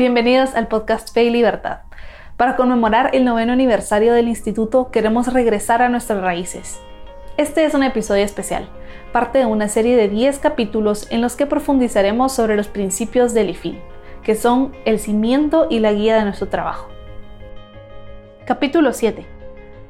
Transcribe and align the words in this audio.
Bienvenidos 0.00 0.54
al 0.54 0.66
podcast 0.66 1.12
Fe 1.12 1.24
y 1.24 1.30
Libertad. 1.30 1.80
Para 2.38 2.56
conmemorar 2.56 3.10
el 3.12 3.26
noveno 3.26 3.52
aniversario 3.52 4.14
del 4.14 4.28
instituto 4.28 4.90
queremos 4.90 5.30
regresar 5.30 5.82
a 5.82 5.90
nuestras 5.90 6.22
raíces. 6.22 6.80
Este 7.36 7.66
es 7.66 7.74
un 7.74 7.82
episodio 7.82 8.24
especial, 8.24 8.66
parte 9.12 9.40
de 9.40 9.44
una 9.44 9.68
serie 9.68 9.98
de 9.98 10.08
10 10.08 10.38
capítulos 10.38 11.06
en 11.10 11.20
los 11.20 11.36
que 11.36 11.44
profundizaremos 11.44 12.32
sobre 12.32 12.56
los 12.56 12.68
principios 12.68 13.34
del 13.34 13.50
IFIL, 13.50 13.78
que 14.22 14.36
son 14.36 14.72
el 14.86 14.98
cimiento 14.98 15.66
y 15.68 15.80
la 15.80 15.92
guía 15.92 16.16
de 16.16 16.24
nuestro 16.24 16.48
trabajo. 16.48 16.88
Capítulo 18.46 18.94
7. 18.94 19.26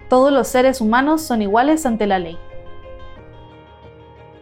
Todos 0.08 0.32
los 0.32 0.48
seres 0.48 0.80
humanos 0.80 1.22
son 1.22 1.40
iguales 1.40 1.86
ante 1.86 2.08
la 2.08 2.18
ley. 2.18 2.36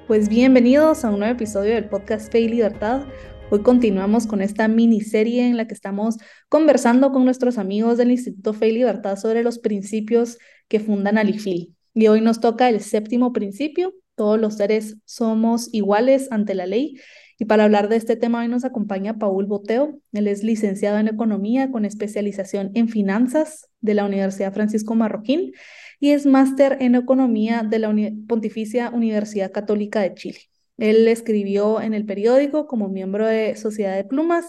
Pues 0.07 0.31
bienvenidos 0.31 1.05
a 1.05 1.11
un 1.11 1.19
nuevo 1.19 1.35
episodio 1.35 1.75
del 1.75 1.85
podcast 1.85 2.33
Fe 2.33 2.41
y 2.41 2.49
Libertad, 2.49 3.03
Hoy 3.51 3.63
continuamos 3.63 4.27
con 4.27 4.43
esta 4.43 4.69
miniserie 4.69 5.47
en 5.47 5.57
la 5.57 5.67
que 5.67 5.73
estamos 5.73 6.19
conversando 6.51 7.13
con 7.13 7.25
nuestros 7.25 7.57
amigos 7.57 7.97
del 7.97 8.11
Instituto 8.11 8.53
Fe 8.53 8.69
y 8.69 8.73
Libertad 8.73 9.17
sobre 9.17 9.43
los 9.43 9.59
principios 9.59 10.37
que 10.69 10.81
fundan 10.81 11.17
al 11.17 11.31
IFIL. 11.31 11.75
Y 11.95 12.09
hoy 12.09 12.21
nos 12.21 12.41
toca 12.41 12.69
el 12.69 12.83
séptimo 12.83 13.33
principio, 13.33 13.95
todos 14.17 14.39
los 14.39 14.57
seres 14.57 14.99
somos 15.07 15.73
iguales 15.73 16.29
ante 16.31 16.55
la 16.55 16.67
ley. 16.67 16.97
Y 17.39 17.47
para 17.47 17.65
hablar 17.65 17.89
de 17.89 17.97
este 17.97 18.17
tema 18.17 18.41
hoy 18.41 18.49
nos 18.49 18.67
acompaña 18.67 19.19
Paul 19.19 19.47
Boteo. 19.47 19.99
Él 20.13 20.29
es 20.29 20.45
licenciado 20.45 20.99
en 20.99 21.09
Economía 21.09 21.71
con 21.71 21.87
especialización 21.87 22.71
en 22.75 22.89
Finanzas 22.89 23.71
de 23.81 23.95
la 23.95 24.05
Universidad 24.05 24.53
Francisco 24.53 24.95
Marroquín 24.95 25.53
y 26.01 26.11
es 26.11 26.27
máster 26.27 26.77
en 26.81 26.97
Economía 26.97 27.63
de 27.63 27.79
la 27.79 27.95
Pontificia 28.29 28.91
Universidad 28.91 29.53
Católica 29.53 30.01
de 30.01 30.13
Chile. 30.13 30.41
Él 30.79 31.07
escribió 31.09 31.81
en 31.81 31.93
el 31.93 32.07
periódico 32.07 32.67
como 32.67 32.89
miembro 32.89 33.27
de 33.27 33.55
Sociedad 33.57 33.97
de 33.97 34.05
Plumas 34.05 34.47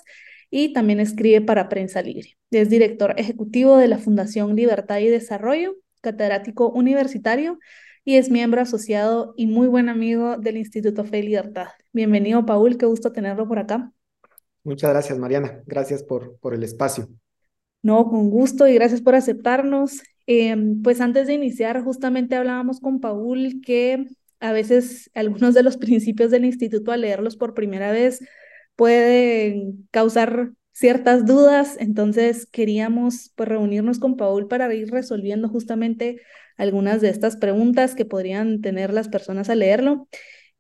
y 0.50 0.74
también 0.74 1.00
escribe 1.00 1.42
para 1.42 1.70
Prensa 1.70 2.02
Libre. 2.02 2.38
Es 2.52 2.70
director 2.70 3.14
ejecutivo 3.18 3.78
de 3.78 3.88
la 3.88 3.98
Fundación 3.98 4.56
Libertad 4.56 5.00
y 5.00 5.08
Desarrollo, 5.08 5.76
catedrático 6.02 6.70
universitario 6.70 7.60
y 8.06 8.16
es 8.16 8.30
miembro 8.32 8.62
asociado 8.62 9.34
y 9.38 9.48
muy 9.48 9.68
buen 9.68 9.90
amigo 9.90 10.38
del 10.38 10.58
Instituto 10.58 11.04
Fe 11.04 11.20
y 11.20 11.24
Libertad. 11.24 11.68
Bienvenido, 11.92 12.46
Paul, 12.46 12.78
qué 12.78 12.86
gusto 12.86 13.12
tenerlo 13.12 13.48
por 13.48 13.60
acá. 13.60 13.92
Muchas 14.64 14.92
gracias, 14.92 15.18
Mariana. 15.18 15.62
Gracias 15.66 16.04
por, 16.04 16.38
por 16.40 16.54
el 16.54 16.64
espacio. 16.64 17.08
No, 17.82 18.10
con 18.10 18.30
gusto 18.30 18.68
y 18.68 18.74
gracias 18.74 19.02
por 19.02 19.16
aceptarnos. 19.16 20.02
Em, 20.28 20.82
pues 20.82 21.02
antes 21.02 21.28
de 21.28 21.34
iniciar, 21.34 21.84
justamente 21.84 22.36
hablábamos 22.36 22.80
con 22.80 23.00
Paul 23.00 23.62
que 23.66 24.06
a 24.40 24.52
veces 24.52 25.10
algunos 25.14 25.54
de 25.54 25.64
los 25.64 25.78
principios 25.78 26.32
del 26.32 26.46
instituto 26.46 26.92
al 26.92 27.02
leerlos 27.02 27.38
por 27.38 27.54
primera 27.54 27.92
vez 27.92 28.20
pueden 28.76 29.88
causar 29.92 30.52
ciertas 30.72 31.26
dudas, 31.26 31.76
entonces 31.80 32.46
queríamos 32.46 33.34
pues, 33.36 33.50
reunirnos 33.50 34.00
con 34.00 34.16
Paul 34.16 34.48
para 34.48 34.74
ir 34.74 34.90
resolviendo 34.92 35.50
justamente 35.50 36.22
algunas 36.58 37.02
de 37.02 37.10
estas 37.10 37.36
preguntas 37.38 37.96
que 37.96 38.06
podrían 38.06 38.62
tener 38.62 38.94
las 38.94 39.10
personas 39.10 39.50
al 39.50 39.60
leerlo. 39.60 40.08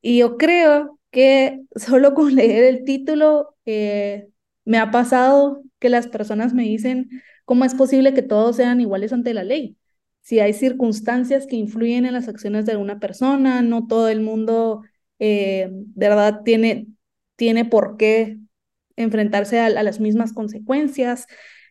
Y 0.02 0.20
yo 0.20 0.38
creo 0.38 1.00
que 1.12 1.62
solo 1.76 2.14
con 2.14 2.36
leer 2.36 2.66
el 2.66 2.84
título 2.84 3.56
eh, 3.66 4.28
me 4.66 4.78
ha 4.78 4.92
pasado 4.92 5.64
que 5.80 5.90
las 5.90 6.08
personas 6.08 6.54
me 6.54 6.64
dicen, 6.64 7.10
¿cómo 7.46 7.66
es 7.66 7.74
posible 7.76 8.14
que 8.14 8.22
todos 8.22 8.58
sean 8.58 8.82
iguales 8.82 9.14
ante 9.14 9.34
la 9.34 9.44
ley? 9.44 9.78
Si 10.22 10.40
hay 10.40 10.54
circunstancias 10.54 11.48
que 11.48 11.56
influyen 11.56 12.06
en 12.06 12.14
las 12.14 12.28
acciones 12.28 12.66
de 12.66 12.78
una 12.78 13.00
persona, 13.00 13.62
no 13.62 13.88
todo 13.88 14.10
el 14.10 14.22
mundo 14.22 14.84
eh, 15.20 15.70
de 15.72 16.10
verdad 16.10 16.42
tiene, 16.44 16.88
tiene 17.36 17.66
por 17.66 17.98
qué 17.98 18.38
enfrentarse 18.96 19.60
a, 19.60 19.70
las 19.70 20.00
mismas 20.00 20.34
consecuencias. 20.34 21.26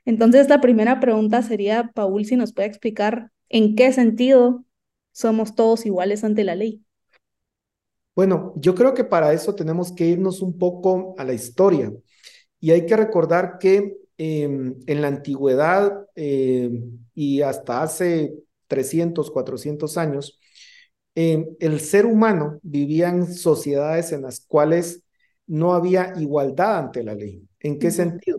Entonces, 0.04 0.48
la 0.48 0.60
primera 0.60 1.00
pregunta 1.00 1.42
sería, 1.42 1.90
Paul, 1.94 2.24
si 2.24 2.36
nos 2.36 2.52
puede 2.52 2.68
explicar 2.68 3.30
en 3.48 3.76
qué 3.76 3.92
sentido 3.92 4.64
somos 5.12 5.54
todos 5.54 5.84
iguales 5.86 6.24
ante 6.24 6.44
la 6.44 6.54
ley. 6.54 6.82
Bueno, 8.14 8.52
yo 8.56 8.74
creo 8.74 8.94
que 8.94 9.04
para 9.04 9.32
eso 9.32 9.54
tenemos 9.54 9.92
que 9.92 10.06
irnos 10.06 10.42
un 10.42 10.58
poco 10.58 11.14
a 11.18 11.24
la 11.24 11.34
historia 11.34 11.92
y 12.60 12.72
hay 12.72 12.86
que 12.86 12.96
recordar 12.96 13.58
que 13.58 13.96
em, 14.18 14.74
en 14.86 15.02
la 15.02 15.08
antigüedad 15.08 16.06
em, 16.14 16.98
y 17.14 17.42
hasta 17.42 17.82
hace 17.82 18.34
300, 18.68 19.30
400 19.30 19.96
años, 19.96 20.38
eh, 21.20 21.48
el 21.58 21.80
ser 21.80 22.06
humano 22.06 22.60
vivía 22.62 23.08
en 23.08 23.34
sociedades 23.34 24.12
en 24.12 24.22
las 24.22 24.40
cuales 24.40 25.02
no 25.48 25.74
había 25.74 26.12
igualdad 26.16 26.78
ante 26.78 27.02
la 27.02 27.14
ley. 27.14 27.42
¿En 27.58 27.78
qué 27.80 27.90
sentido? 27.90 28.38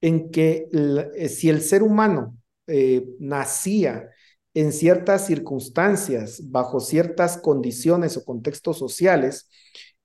En 0.00 0.30
que 0.30 0.68
eh, 1.14 1.28
si 1.28 1.48
el 1.48 1.60
ser 1.60 1.84
humano 1.84 2.36
eh, 2.66 3.04
nacía 3.20 4.10
en 4.52 4.72
ciertas 4.72 5.26
circunstancias, 5.26 6.40
bajo 6.50 6.80
ciertas 6.80 7.38
condiciones 7.38 8.16
o 8.16 8.24
contextos 8.24 8.78
sociales, 8.78 9.48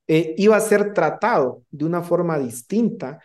iba 0.06 0.58
a 0.58 0.60
ser 0.60 0.94
tratado 0.94 1.64
de 1.72 1.86
una 1.86 2.04
forma 2.04 2.38
distinta 2.38 3.20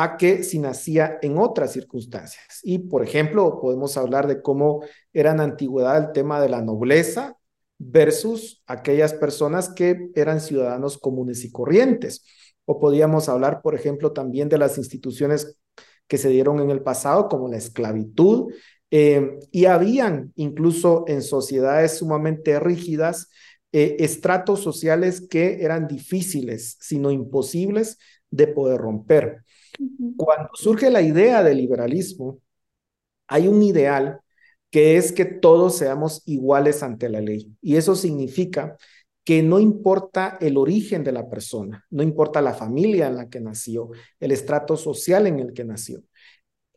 a 0.00 0.16
que 0.16 0.44
si 0.44 0.60
nacía 0.60 1.18
en 1.22 1.38
otras 1.38 1.72
circunstancias. 1.72 2.60
Y, 2.62 2.78
por 2.78 3.02
ejemplo, 3.02 3.60
podemos 3.60 3.96
hablar 3.96 4.28
de 4.28 4.40
cómo 4.40 4.84
era 5.12 5.32
en 5.32 5.40
antigüedad 5.40 5.98
el 5.98 6.12
tema 6.12 6.40
de 6.40 6.48
la 6.48 6.62
nobleza 6.62 7.36
versus 7.78 8.62
aquellas 8.68 9.12
personas 9.12 9.70
que 9.70 10.10
eran 10.14 10.40
ciudadanos 10.40 10.98
comunes 10.98 11.44
y 11.44 11.50
corrientes. 11.50 12.24
O 12.64 12.78
podríamos 12.78 13.28
hablar, 13.28 13.60
por 13.60 13.74
ejemplo, 13.74 14.12
también 14.12 14.48
de 14.48 14.58
las 14.58 14.78
instituciones 14.78 15.58
que 16.06 16.16
se 16.16 16.28
dieron 16.28 16.60
en 16.60 16.70
el 16.70 16.80
pasado, 16.80 17.28
como 17.28 17.48
la 17.48 17.56
esclavitud, 17.56 18.52
eh, 18.92 19.40
y 19.50 19.64
habían 19.64 20.32
incluso 20.36 21.06
en 21.08 21.22
sociedades 21.22 21.98
sumamente 21.98 22.60
rígidas 22.60 23.30
eh, 23.72 23.96
estratos 23.98 24.60
sociales 24.60 25.26
que 25.28 25.64
eran 25.64 25.88
difíciles, 25.88 26.76
sino 26.80 27.10
imposibles 27.10 27.98
de 28.30 28.46
poder 28.46 28.80
romper. 28.80 29.42
Cuando 30.16 30.50
surge 30.54 30.90
la 30.90 31.02
idea 31.02 31.42
del 31.42 31.58
liberalismo, 31.58 32.40
hay 33.26 33.48
un 33.48 33.62
ideal 33.62 34.20
que 34.70 34.96
es 34.96 35.12
que 35.12 35.24
todos 35.24 35.76
seamos 35.76 36.22
iguales 36.26 36.82
ante 36.82 37.08
la 37.08 37.20
ley. 37.20 37.54
Y 37.60 37.76
eso 37.76 37.94
significa 37.94 38.76
que 39.24 39.42
no 39.42 39.60
importa 39.60 40.38
el 40.40 40.56
origen 40.56 41.04
de 41.04 41.12
la 41.12 41.28
persona, 41.28 41.84
no 41.90 42.02
importa 42.02 42.40
la 42.40 42.54
familia 42.54 43.08
en 43.08 43.16
la 43.16 43.28
que 43.28 43.40
nació, 43.40 43.90
el 44.20 44.32
estrato 44.32 44.76
social 44.76 45.26
en 45.26 45.38
el 45.38 45.52
que 45.52 45.64
nació. 45.64 46.02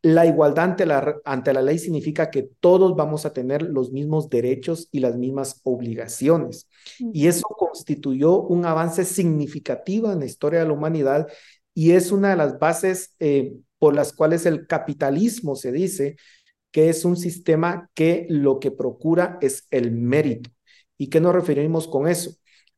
La 0.04 0.26
igualdad 0.26 0.66
ante 0.66 0.86
la, 0.86 1.18
ante 1.26 1.54
la 1.54 1.62
ley 1.62 1.78
significa 1.78 2.32
que 2.32 2.50
todos 2.60 2.96
vamos 2.96 3.26
a 3.26 3.34
tener 3.34 3.62
los 3.62 3.92
mismos 3.92 4.30
derechos 4.30 4.90
y 4.92 5.00
las 5.00 5.16
mismas 5.16 5.62
obligaciones. 5.64 6.68
Y 7.00 7.28
eso 7.28 7.44
constituyó 7.44 8.42
un 8.42 8.66
avance 8.66 9.06
significativo 9.06 10.12
en 10.12 10.20
la 10.20 10.26
historia 10.26 10.62
de 10.62 10.66
la 10.66 10.74
humanidad 10.74 11.28
y 11.74 11.92
es 11.92 12.12
una 12.12 12.30
de 12.30 12.36
las 12.36 12.60
bases 12.60 13.16
eh, 13.20 13.54
por 13.80 13.96
las 13.96 14.14
cuales 14.14 14.46
el 14.46 14.68
capitalismo 14.68 15.56
se 15.56 15.72
dice 15.72 16.18
que 16.72 16.90
es 16.90 17.06
un 17.06 17.18
sistema 17.18 17.90
que 17.94 18.26
lo 18.30 18.60
que 18.60 18.72
procura 18.72 19.38
es 19.42 19.68
el 19.72 19.92
mérito. 19.92 20.50
¿Y 20.98 21.08
qué 21.08 21.20
nos 21.20 21.34
referimos 21.34 21.88
con 21.88 22.08
eso? 22.08 22.32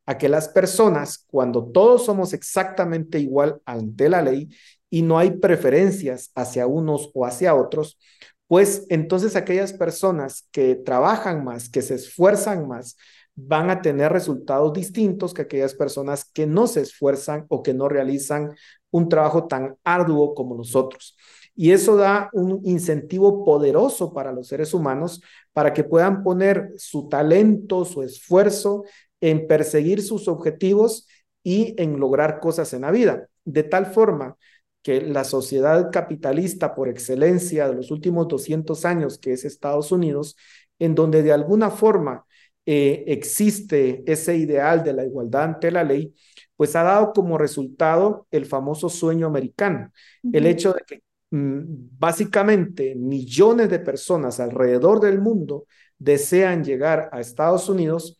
A 0.06 0.18
que 0.18 0.30
las 0.30 0.50
personas, 0.50 1.26
cuando 1.28 1.72
todos 1.72 2.06
somos 2.06 2.34
exactamente 2.34 3.20
igual 3.20 3.62
ante 3.66 4.10
la 4.10 4.22
ley 4.22 4.50
y 4.90 5.02
no 5.02 5.20
hay 5.20 5.32
preferencias 5.32 6.32
hacia 6.36 6.68
unos 6.68 7.12
o 7.14 7.26
hacia 7.26 7.56
otros, 7.56 8.00
pues 8.48 8.86
entonces 8.90 9.36
aquellas 9.36 9.74
personas 9.74 10.48
que 10.52 10.76
trabajan 10.76 11.44
más, 11.44 11.70
que 11.70 11.82
se 11.82 11.96
esfuerzan 11.96 12.68
más, 12.68 12.98
van 13.36 13.70
a 13.70 13.82
tener 13.82 14.12
resultados 14.12 14.74
distintos 14.74 15.34
que 15.34 15.44
aquellas 15.44 15.74
personas 15.74 16.26
que 16.26 16.46
no 16.46 16.68
se 16.68 16.82
esfuerzan 16.82 17.46
o 17.50 17.64
que 17.64 17.74
no 17.74 17.90
realizan 17.90 18.54
un 18.94 19.10
trabajo 19.10 19.48
tan 19.48 19.76
arduo 19.84 20.36
como 20.36 20.56
nosotros. 20.56 21.18
Y 21.56 21.72
eso 21.72 21.96
da 21.96 22.30
un 22.34 22.62
incentivo 22.64 23.44
poderoso 23.44 24.14
para 24.14 24.32
los 24.32 24.48
seres 24.48 24.74
humanos 24.74 25.22
para 25.52 25.74
que 25.74 25.84
puedan 25.84 26.24
poner 26.24 26.74
su 26.78 27.10
talento, 27.10 27.86
su 27.86 28.04
esfuerzo 28.04 28.84
en 29.20 29.48
perseguir 29.48 30.02
sus 30.02 30.28
objetivos 30.28 31.08
y 31.44 31.74
en 31.82 32.00
lograr 32.00 32.40
cosas 32.40 32.74
en 32.74 32.82
la 32.82 32.92
vida. 32.92 33.28
De 33.46 33.64
tal 33.64 33.88
forma 33.88 34.38
que 34.84 35.02
la 35.02 35.24
sociedad 35.24 35.92
capitalista 35.92 36.76
por 36.76 36.88
excelencia 36.88 37.68
de 37.68 37.76
los 37.76 37.90
últimos 37.90 38.28
200 38.28 38.86
años, 38.86 39.18
que 39.18 39.34
es 39.34 39.44
Estados 39.44 39.92
Unidos, 39.92 40.36
en 40.78 40.94
donde 40.94 41.24
de 41.24 41.34
alguna 41.34 41.72
forma 41.72 42.26
eh, 42.66 43.04
existe 43.08 44.04
ese 44.06 44.38
ideal 44.38 44.84
de 44.84 44.94
la 44.94 45.06
igualdad 45.06 45.44
ante 45.44 45.72
la 45.72 45.84
ley, 45.84 46.14
pues 46.56 46.76
ha 46.76 46.84
dado 46.84 47.14
como 47.14 47.38
resultado 47.38 48.28
el 48.32 48.46
famoso 48.46 48.90
sueño 48.90 49.28
americano, 49.28 49.92
el 50.32 50.46
hecho 50.46 50.74
de 50.74 50.82
que 50.86 51.04
mm, 51.32 51.98
básicamente 51.98 52.96
millones 52.96 53.70
de 53.70 53.80
personas 53.80 54.40
alrededor 54.40 55.00
del 55.00 55.20
mundo 55.20 55.66
desean 55.98 56.64
llegar 56.64 57.10
a 57.12 57.20
Estados 57.20 57.70
Unidos 57.70 58.18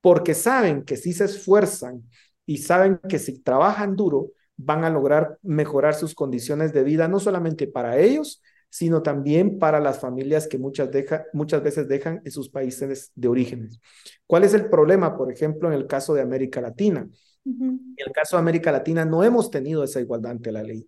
porque 0.00 0.34
saben 0.34 0.84
que 0.84 0.96
si 0.96 1.12
se 1.12 1.24
esfuerzan 1.24 2.02
y 2.44 2.58
saben 2.58 3.00
que 3.08 3.18
si 3.18 3.38
trabajan 3.38 3.96
duro, 3.96 4.30
van 4.56 4.84
a 4.84 4.90
lograr 4.90 5.38
mejorar 5.42 5.94
sus 5.94 6.14
condiciones 6.14 6.72
de 6.72 6.82
vida, 6.84 7.08
no 7.08 7.20
solamente 7.20 7.66
para 7.66 7.98
ellos, 7.98 8.42
sino 8.68 9.02
también 9.02 9.58
para 9.58 9.80
las 9.80 9.98
familias 10.00 10.48
que 10.48 10.58
muchas, 10.58 10.90
deja, 10.90 11.26
muchas 11.32 11.62
veces 11.62 11.88
dejan 11.88 12.22
en 12.24 12.30
sus 12.32 12.48
países 12.48 13.12
de 13.14 13.28
orígenes. 13.28 13.80
¿Cuál 14.26 14.44
es 14.44 14.54
el 14.54 14.68
problema, 14.70 15.16
por 15.16 15.30
ejemplo, 15.30 15.68
en 15.68 15.74
el 15.74 15.86
caso 15.86 16.14
de 16.14 16.22
América 16.22 16.60
Latina? 16.60 17.06
En 17.44 17.94
el 17.96 18.12
caso 18.12 18.36
de 18.36 18.40
América 18.40 18.72
Latina 18.72 19.04
no 19.04 19.24
hemos 19.24 19.50
tenido 19.50 19.82
esa 19.84 20.00
igualdad 20.00 20.32
ante 20.32 20.52
la 20.52 20.62
ley. 20.62 20.86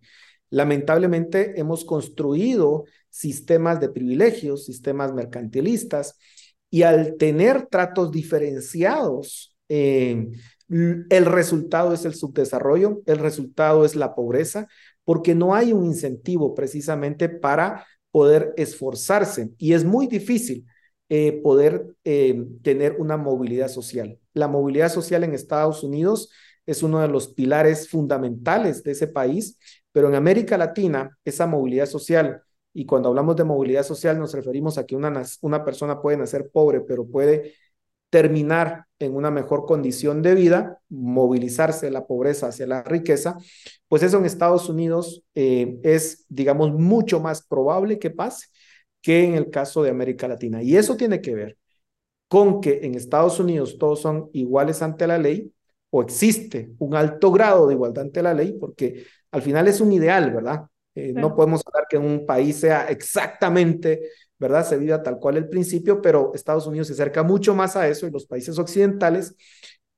Lamentablemente 0.51 1.59
hemos 1.59 1.85
construido 1.85 2.85
sistemas 3.09 3.81
de 3.81 3.89
privilegios, 3.89 4.65
sistemas 4.65 5.13
mercantilistas, 5.13 6.17
y 6.71 6.83
al 6.83 7.17
tener 7.17 7.67
tratos 7.67 8.11
diferenciados, 8.11 9.57
eh, 9.69 10.29
el 10.69 11.27
resultado 11.27 11.93
es 11.93 12.05
el 12.05 12.15
subdesarrollo, 12.15 13.03
el 13.07 13.19
resultado 13.19 13.85
es 13.85 13.95
la 13.95 14.15
pobreza, 14.15 14.67
porque 15.05 15.35
no 15.35 15.55
hay 15.55 15.73
un 15.73 15.85
incentivo 15.85 16.55
precisamente 16.55 17.29
para 17.29 17.87
poder 18.11 18.55
esforzarse 18.57 19.51
y 19.59 19.75
es 19.75 19.85
muy 19.85 20.07
difícil 20.07 20.67
eh, 21.09 21.41
poder 21.43 21.95
eh, 22.05 22.47
tener 22.63 22.97
una 22.99 23.17
movilidad 23.17 23.69
social. 23.69 24.19
La 24.33 24.49
movilidad 24.49 24.91
social 24.91 25.23
en 25.25 25.35
Estados 25.35 25.83
Unidos 25.83 26.31
es 26.67 26.83
uno 26.83 27.01
de 27.01 27.09
los 27.09 27.29
pilares 27.29 27.89
fundamentales 27.89 28.83
de 28.83 28.93
ese 28.93 29.07
país, 29.07 29.59
pero 29.93 30.09
en 30.09 30.15
América 30.15 30.57
Latina 30.57 31.19
esa 31.25 31.47
movilidad 31.47 31.87
social, 31.87 32.43
y 32.73 32.87
cuando 32.87 33.11
hablamos 33.11 33.37
de 33.37 33.45
movilidad 33.45 33.85
social 33.85 34.19
nos 34.19 34.33
referimos 34.33 34.79
a 34.79 34.87
que 34.87 34.97
una, 34.97 35.23
una 35.43 35.65
persona 35.65 36.01
puede 36.01 36.17
nacer 36.17 36.51
pobre, 36.51 36.81
pero 36.81 37.07
puede 37.07 37.55
terminar 38.11 38.87
en 38.99 39.15
una 39.15 39.31
mejor 39.31 39.67
condición 39.67 40.23
de 40.23 40.35
vida, 40.35 40.81
movilizarse 40.89 41.87
de 41.87 41.93
la 41.93 42.07
pobreza 42.07 42.49
hacia 42.49 42.67
la 42.67 42.83
riqueza, 42.83 43.37
pues 43.89 44.03
eso 44.03 44.19
en 44.19 44.25
Estados 44.25 44.69
Unidos 44.69 45.23
eh, 45.35 45.79
es, 45.83 46.25
digamos, 46.29 46.73
mucho 46.73 47.21
más 47.21 47.45
probable 47.47 47.99
que 47.99 48.11
pase 48.11 48.47
que 49.05 49.25
en 49.25 49.35
el 49.35 49.51
caso 49.51 49.83
de 49.83 49.91
América 49.91 50.27
Latina. 50.27 50.63
Y 50.63 50.77
eso 50.79 50.97
tiene 50.97 51.21
que 51.21 51.35
ver 51.35 51.59
con 52.27 52.63
que 52.63 52.81
en 52.85 52.95
Estados 52.95 53.39
Unidos 53.39 53.77
todos 53.79 54.01
son 54.01 54.31
iguales 54.33 54.81
ante 54.81 55.07
la 55.07 55.19
ley 55.19 55.53
o 55.91 56.03
existe 56.03 56.71
un 56.79 56.97
alto 56.97 57.31
grado 57.31 57.67
de 57.67 57.75
igualdad 57.75 58.07
ante 58.07 58.23
la 58.23 58.33
ley, 58.33 58.57
porque 58.59 59.05
al 59.31 59.43
final 59.43 59.69
es 59.69 59.81
un 59.83 59.93
ideal, 59.93 60.33
¿verdad? 60.33 60.65
Eh, 60.95 61.13
no 61.13 61.35
podemos 61.35 61.61
hablar 61.67 61.87
que 61.89 61.99
un 61.99 62.25
país 62.25 62.57
sea 62.57 62.87
exactamente 62.87 64.01
¿verdad? 64.39 64.67
Se 64.67 64.77
vive 64.77 64.99
tal 64.99 65.19
cual 65.19 65.37
el 65.37 65.49
principio, 65.49 66.03
pero 66.03 66.33
Estados 66.35 66.67
Unidos 66.67 66.89
se 66.89 66.95
acerca 66.95 67.23
mucho 67.23 67.55
más 67.55 67.77
a 67.77 67.89
eso 67.89 68.07
y 68.07 68.11
los 68.11 68.27
países 68.27 68.59
occidentales 68.59 69.35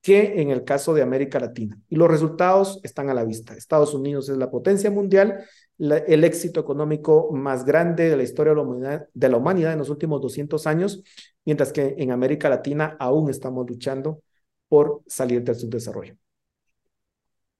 que 0.01 0.41
en 0.41 0.51
el 0.51 0.63
caso 0.63 0.93
de 0.93 1.01
América 1.01 1.39
Latina. 1.39 1.77
Y 1.89 1.95
los 1.95 2.09
resultados 2.09 2.79
están 2.83 3.09
a 3.09 3.13
la 3.13 3.25
vista. 3.25 3.55
Estados 3.55 3.93
Unidos 3.93 4.29
es 4.29 4.37
la 4.37 4.49
potencia 4.49 4.89
mundial, 4.89 5.43
el 5.77 6.23
éxito 6.23 6.59
económico 6.59 7.31
más 7.31 7.65
grande 7.65 8.09
de 8.09 8.17
la 8.17 8.23
historia 8.23 8.51
de 8.51 9.29
la, 9.29 9.37
humanidad, 9.37 9.73
en 9.73 9.79
los 9.79 9.89
últimos 9.89 10.21
200 10.21 10.65
años, 10.67 11.03
mientras 11.45 11.71
que 11.71 11.95
en 11.97 12.11
América 12.11 12.49
Latina 12.49 12.95
aún 12.99 13.29
estamos 13.29 13.67
luchando 13.69 14.21
por 14.67 15.01
salir 15.07 15.43
del 15.43 15.55
subdesarrollo. 15.55 16.15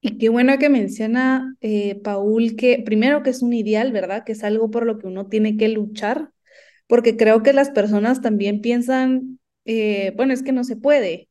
Y 0.02 0.18
qué 0.18 0.30
bueno 0.30 0.58
que 0.60 0.70
menciona 0.70 1.56
eh, 1.62 2.00
Paul 2.04 2.56
que 2.56 2.82
primero 2.86 3.24
que 3.24 3.32
es 3.32 3.42
un 3.42 3.54
ideal, 3.54 3.92
¿verdad? 3.92 4.24
Que 4.26 4.34
es 4.34 4.44
algo 4.44 4.70
por 4.70 4.86
lo 4.86 4.98
que 4.98 5.08
uno 5.08 5.28
tiene 5.28 5.58
que 5.58 5.68
luchar 5.70 6.32
porque 6.88 7.18
creo 7.18 7.44
que 7.44 7.54
las 7.54 7.70
personas 7.70 8.22
también 8.22 8.62
piensan, 8.62 9.40
eh, 9.66 10.14
bueno, 10.16 10.34
es 10.34 10.42
que 10.42 10.54
no 10.54 10.64
se 10.64 10.78
puede. 10.78 11.30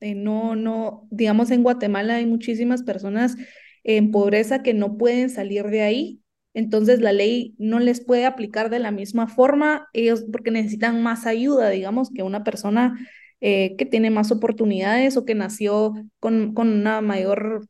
Eh, 0.00 0.14
no, 0.14 0.56
no, 0.56 1.06
digamos, 1.10 1.50
en 1.50 1.62
Guatemala 1.62 2.16
hay 2.16 2.26
muchísimas 2.26 2.82
personas 2.82 3.36
en 3.84 4.10
pobreza 4.10 4.62
que 4.62 4.74
no 4.74 4.96
pueden 4.96 5.30
salir 5.30 5.66
de 5.66 5.82
ahí. 5.82 6.20
Entonces 6.54 7.00
la 7.00 7.12
ley 7.12 7.54
no 7.58 7.78
les 7.80 8.04
puede 8.04 8.26
aplicar 8.26 8.70
de 8.70 8.78
la 8.78 8.90
misma 8.90 9.26
forma, 9.26 9.88
ellos 9.92 10.24
porque 10.30 10.50
necesitan 10.50 11.02
más 11.02 11.26
ayuda, 11.26 11.70
digamos, 11.70 12.10
que 12.10 12.22
una 12.22 12.44
persona 12.44 12.98
eh, 13.40 13.74
que 13.76 13.86
tiene 13.86 14.10
más 14.10 14.30
oportunidades 14.30 15.16
o 15.16 15.24
que 15.24 15.34
nació 15.34 15.94
con, 16.20 16.54
con 16.54 16.68
una 16.68 17.00
mayor, 17.00 17.66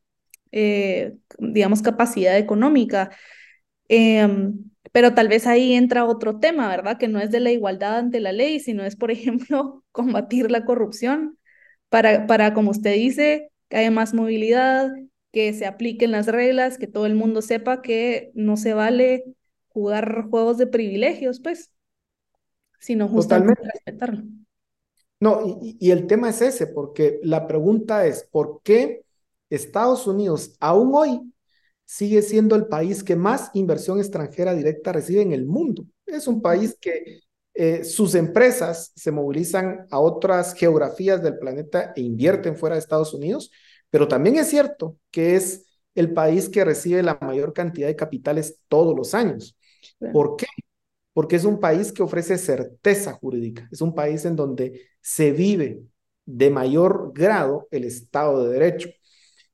digamos, 1.38 1.82
capacidad 1.82 2.36
económica. 2.38 3.10
Em, 3.88 4.70
pero 4.92 5.14
tal 5.14 5.28
vez 5.28 5.46
ahí 5.46 5.74
entra 5.74 6.04
otro 6.04 6.38
tema, 6.38 6.68
¿verdad? 6.68 6.98
Que 6.98 7.08
no 7.08 7.20
es 7.20 7.30
de 7.30 7.40
la 7.40 7.50
igualdad 7.50 7.98
ante 7.98 8.20
la 8.20 8.32
ley, 8.32 8.60
sino 8.60 8.84
es, 8.84 8.96
por 8.96 9.10
ejemplo, 9.12 9.84
combatir 9.92 10.50
la 10.50 10.64
corrupción 10.64 11.38
para, 11.88 12.26
para, 12.26 12.54
como 12.54 12.70
usted 12.70 12.94
dice, 12.94 13.50
que 13.68 13.78
haya 13.78 13.90
más 13.90 14.14
movilidad, 14.14 14.90
que 15.32 15.52
se 15.54 15.66
apliquen 15.66 16.10
las 16.10 16.26
reglas, 16.26 16.78
que 16.78 16.86
todo 16.86 17.06
el 17.06 17.14
mundo 17.14 17.42
sepa 17.42 17.82
que 17.82 18.30
no 18.34 18.56
se 18.56 18.74
vale 18.74 19.24
jugar 19.68 20.28
juegos 20.30 20.58
de 20.58 20.66
privilegios, 20.66 21.40
pues, 21.40 21.72
sino 22.78 23.08
justamente 23.08 23.62
respetarlo. 23.62 24.24
No, 25.18 25.60
y, 25.62 25.76
y 25.80 25.90
el 25.90 26.06
tema 26.06 26.30
es 26.30 26.42
ese, 26.42 26.66
porque 26.66 27.20
la 27.22 27.46
pregunta 27.46 28.06
es, 28.06 28.28
¿por 28.30 28.60
qué 28.62 29.02
Estados 29.48 30.06
Unidos 30.06 30.56
aún 30.60 30.92
hoy 30.94 31.32
sigue 31.84 32.22
siendo 32.22 32.56
el 32.56 32.68
país 32.68 33.04
que 33.04 33.16
más 33.16 33.50
inversión 33.52 33.98
extranjera 33.98 34.54
directa 34.54 34.92
recibe 34.92 35.20
en 35.20 35.32
el 35.32 35.44
mundo. 35.44 35.84
Es 36.06 36.26
un 36.26 36.40
país 36.40 36.74
que 36.80 37.20
eh, 37.52 37.84
sus 37.84 38.14
empresas 38.14 38.92
se 38.96 39.10
movilizan 39.10 39.86
a 39.90 40.00
otras 40.00 40.54
geografías 40.54 41.22
del 41.22 41.38
planeta 41.38 41.92
e 41.94 42.00
invierten 42.00 42.56
fuera 42.56 42.76
de 42.76 42.80
Estados 42.80 43.12
Unidos, 43.12 43.50
pero 43.92 44.08
también 44.08 44.36
es 44.36 44.48
cierto 44.48 44.96
que 45.10 45.36
es 45.36 45.66
el 45.94 46.14
país 46.14 46.48
que 46.48 46.64
recibe 46.64 47.02
la 47.02 47.18
mayor 47.20 47.52
cantidad 47.52 47.88
de 47.88 47.94
capitales 47.94 48.58
todos 48.68 48.96
los 48.96 49.14
años. 49.14 49.54
¿Por 50.14 50.36
qué? 50.36 50.46
Porque 51.12 51.36
es 51.36 51.44
un 51.44 51.60
país 51.60 51.92
que 51.92 52.02
ofrece 52.02 52.38
certeza 52.38 53.12
jurídica, 53.12 53.68
es 53.70 53.82
un 53.82 53.94
país 53.94 54.24
en 54.24 54.34
donde 54.34 54.80
se 55.02 55.32
vive 55.32 55.82
de 56.24 56.48
mayor 56.48 57.12
grado 57.14 57.68
el 57.70 57.84
Estado 57.84 58.44
de 58.46 58.54
Derecho. 58.54 58.88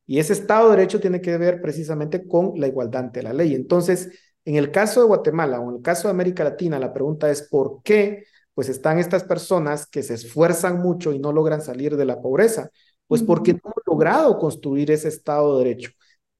Y 0.06 0.20
ese 0.20 0.34
Estado 0.34 0.70
de 0.70 0.76
Derecho 0.76 1.00
tiene 1.00 1.20
que 1.20 1.36
ver 1.36 1.60
precisamente 1.60 2.28
con 2.28 2.52
la 2.60 2.68
igualdad 2.68 3.06
ante 3.06 3.22
la 3.24 3.32
ley. 3.32 3.56
Entonces, 3.56 4.08
en 4.44 4.54
el 4.54 4.70
caso 4.70 5.00
de 5.00 5.08
Guatemala 5.08 5.60
o 5.60 5.70
en 5.70 5.78
el 5.78 5.82
caso 5.82 6.06
de 6.06 6.12
América 6.12 6.44
Latina, 6.44 6.78
la 6.78 6.92
pregunta 6.92 7.28
es 7.28 7.42
¿por 7.42 7.82
qué 7.82 8.24
pues 8.54 8.68
están 8.68 9.00
estas 9.00 9.24
personas 9.24 9.88
que 9.88 10.04
se 10.04 10.14
esfuerzan 10.14 10.78
mucho 10.78 11.12
y 11.12 11.18
no 11.18 11.32
logran 11.32 11.60
salir 11.60 11.96
de 11.96 12.04
la 12.04 12.20
pobreza? 12.20 12.70
Pues 13.08 13.22
porque 13.22 13.54
no 13.54 13.72
logrado 13.98 14.38
construir 14.38 14.92
ese 14.92 15.08
Estado 15.08 15.58
de 15.58 15.64
Derecho 15.64 15.90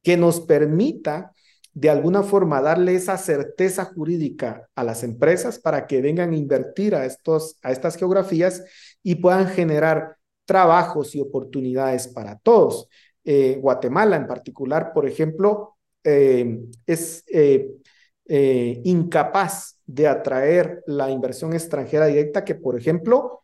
que 0.03 0.17
nos 0.17 0.41
permita 0.41 1.33
de 1.75 1.91
alguna 1.91 2.23
forma 2.23 2.61
darle 2.61 2.95
esa 2.95 3.17
certeza 3.17 3.85
jurídica 3.85 4.69
a 4.77 4.85
las 4.85 5.03
empresas 5.03 5.59
para 5.59 5.87
que 5.87 6.01
vengan 6.01 6.33
a 6.33 6.37
invertir 6.37 6.95
a, 6.95 7.05
estos, 7.05 7.59
a 7.63 7.73
estas 7.73 7.97
geografías 7.97 8.65
y 9.03 9.17
puedan 9.17 9.49
generar 9.49 10.17
trabajos 10.45 11.15
y 11.15 11.21
oportunidades 11.21 12.09
para 12.09 12.39
todos. 12.39 12.89
Eh, 13.25 13.59
Guatemala 13.61 14.17
en 14.17 14.27
particular, 14.27 14.93
por 14.95 15.07
ejemplo, 15.07 15.77
eh, 16.05 16.61
es 16.87 17.25
eh, 17.29 18.81
incapaz 18.85 19.81
de 19.85 20.07
atraer 20.07 20.83
la 20.87 21.11
inversión 21.11 21.53
extranjera 21.53 22.07
directa 22.07 22.45
que, 22.45 22.55
por 22.55 22.79
ejemplo, 22.79 23.43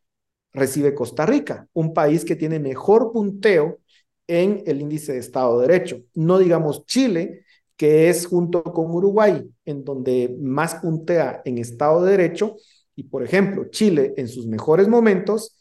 recibe 0.53 0.95
Costa 0.95 1.27
Rica, 1.27 1.67
un 1.73 1.93
país 1.93 2.25
que 2.25 2.37
tiene 2.37 2.61
mejor 2.61 3.13
punteo 3.13 3.81
en 4.27 4.63
el 4.67 4.81
índice 4.81 5.13
de 5.13 5.19
Estado 5.19 5.61
de 5.61 5.69
Derecho. 5.69 6.03
No 6.15 6.39
digamos 6.39 6.87
Chile, 6.87 7.45
que 7.77 8.09
es 8.09 8.27
junto 8.27 8.63
con 8.63 8.91
Uruguay, 8.91 9.49
en 9.65 9.85
donde 9.85 10.37
más 10.41 10.77
puntea 10.77 11.43
en 11.45 11.59
Estado 11.59 12.05
de 12.05 12.13
Derecho. 12.13 12.57
Y, 12.95 13.05
por 13.05 13.25
ejemplo, 13.25 13.67
Chile 13.71 14.15
en 14.17 14.29
sus 14.29 14.47
mejores 14.47 14.89
momentos 14.89 15.57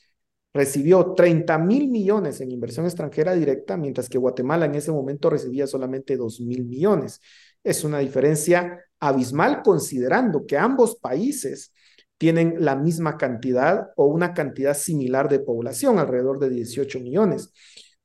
recibió 0.53 1.13
30 1.15 1.57
mil 1.57 1.89
millones 1.89 2.39
en 2.39 2.51
inversión 2.51 2.85
extranjera 2.85 3.33
directa, 3.33 3.75
mientras 3.75 4.07
que 4.07 4.19
Guatemala 4.19 4.65
en 4.65 4.75
ese 4.75 4.91
momento 4.91 5.29
recibía 5.29 5.65
solamente 5.65 6.15
2 6.15 6.41
mil 6.41 6.63
millones. 6.65 7.19
Es 7.63 7.83
una 7.83 7.99
diferencia 7.99 8.79
abismal 8.99 9.63
considerando 9.63 10.45
que 10.45 10.57
ambos 10.57 10.95
países 10.95 11.73
tienen 12.17 12.55
la 12.59 12.75
misma 12.75 13.17
cantidad 13.17 13.89
o 13.95 14.05
una 14.05 14.33
cantidad 14.33 14.75
similar 14.75 15.27
de 15.27 15.39
población, 15.39 15.97
alrededor 15.97 16.39
de 16.39 16.51
18 16.51 16.99
millones. 16.99 17.51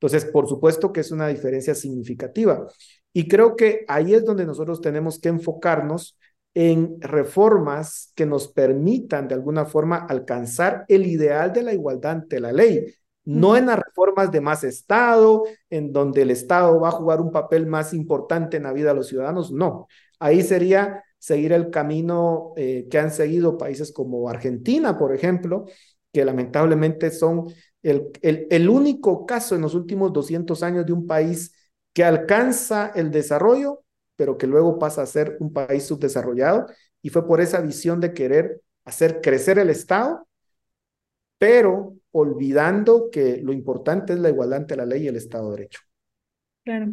Entonces, 0.01 0.25
por 0.31 0.49
supuesto 0.49 0.93
que 0.93 1.01
es 1.01 1.11
una 1.11 1.29
diferencia 1.29 1.75
significativa. 1.75 2.67
Y 3.13 3.27
creo 3.27 3.57
que 3.57 3.85
ahí 3.89 4.15
es 4.15 4.25
donde 4.25 4.47
nosotros 4.47 4.81
tenemos 4.81 5.19
que 5.19 5.29
enfocarnos 5.29 6.17
en 6.55 7.01
reformas 7.01 8.13
que 8.15 8.27
nos 8.27 8.49
permitan 8.49 9.29
de 9.29 9.35
alguna 9.35 9.65
forma 9.65 9.97
alcanzar 9.97 10.85
el 10.89 11.07
ideal 11.07 11.53
de 11.53 11.63
la 11.63 11.73
igualdad 11.73 12.13
ante 12.13 12.41
la 12.41 12.53
ley, 12.53 12.95
no 13.25 13.57
en 13.57 13.67
las 13.67 13.79
reformas 13.79 14.33
de 14.33 14.41
más 14.41 14.65
Estado, 14.65 15.45
en 15.69 15.93
donde 15.93 16.23
el 16.23 16.31
Estado 16.31 16.81
va 16.81 16.89
a 16.89 16.93
jugar 16.93 17.21
un 17.21 17.31
papel 17.31 17.67
más 17.67 17.93
importante 17.93 18.57
en 18.57 18.63
la 18.63 18.73
vida 18.73 18.89
de 18.89 18.95
los 18.95 19.09
ciudadanos, 19.09 19.53
no. 19.53 19.87
Ahí 20.19 20.43
sería 20.43 21.05
seguir 21.19 21.53
el 21.53 21.71
camino 21.71 22.55
eh, 22.57 22.87
que 22.91 22.99
han 22.99 23.11
seguido 23.11 23.59
países 23.59 23.93
como 23.93 24.29
Argentina, 24.29 24.97
por 24.97 25.15
ejemplo, 25.15 25.67
que 26.13 26.25
lamentablemente 26.25 27.11
son 27.11 27.47
el, 27.83 28.11
el, 28.23 28.47
el 28.51 28.69
único 28.69 29.27
caso 29.27 29.55
en 29.55 29.63
los 29.63 29.75
últimos 29.75 30.13
200 30.13 30.63
años 30.63 30.87
de 30.87 30.93
un 30.93 31.07
país 31.07 31.55
que 31.93 32.05
alcanza 32.05 32.93
el 32.95 33.11
desarrollo, 33.11 33.85
pero 34.17 34.37
que 34.39 34.47
luego 34.47 34.79
pasa 34.79 35.03
a 35.03 35.07
ser 35.07 35.37
un 35.41 35.53
país 35.53 35.85
subdesarrollado. 35.85 36.67
Y 37.03 37.11
fue 37.11 37.27
por 37.27 37.41
esa 37.41 37.61
visión 37.61 38.01
de 38.01 38.13
querer 38.15 38.63
hacer 38.85 39.21
crecer 39.21 39.59
el 39.59 39.71
Estado, 39.71 40.27
pero 41.39 41.97
olvidando 42.13 43.11
que 43.11 43.39
lo 43.43 43.53
importante 43.53 44.13
es 44.15 44.19
la 44.19 44.31
igualdad 44.31 44.61
ante 44.61 44.77
la 44.77 44.87
ley 44.87 45.05
y 45.05 45.09
el 45.09 45.17
Estado 45.17 45.51
de 45.51 45.57
Derecho. 45.59 45.81
Claro. 46.65 46.91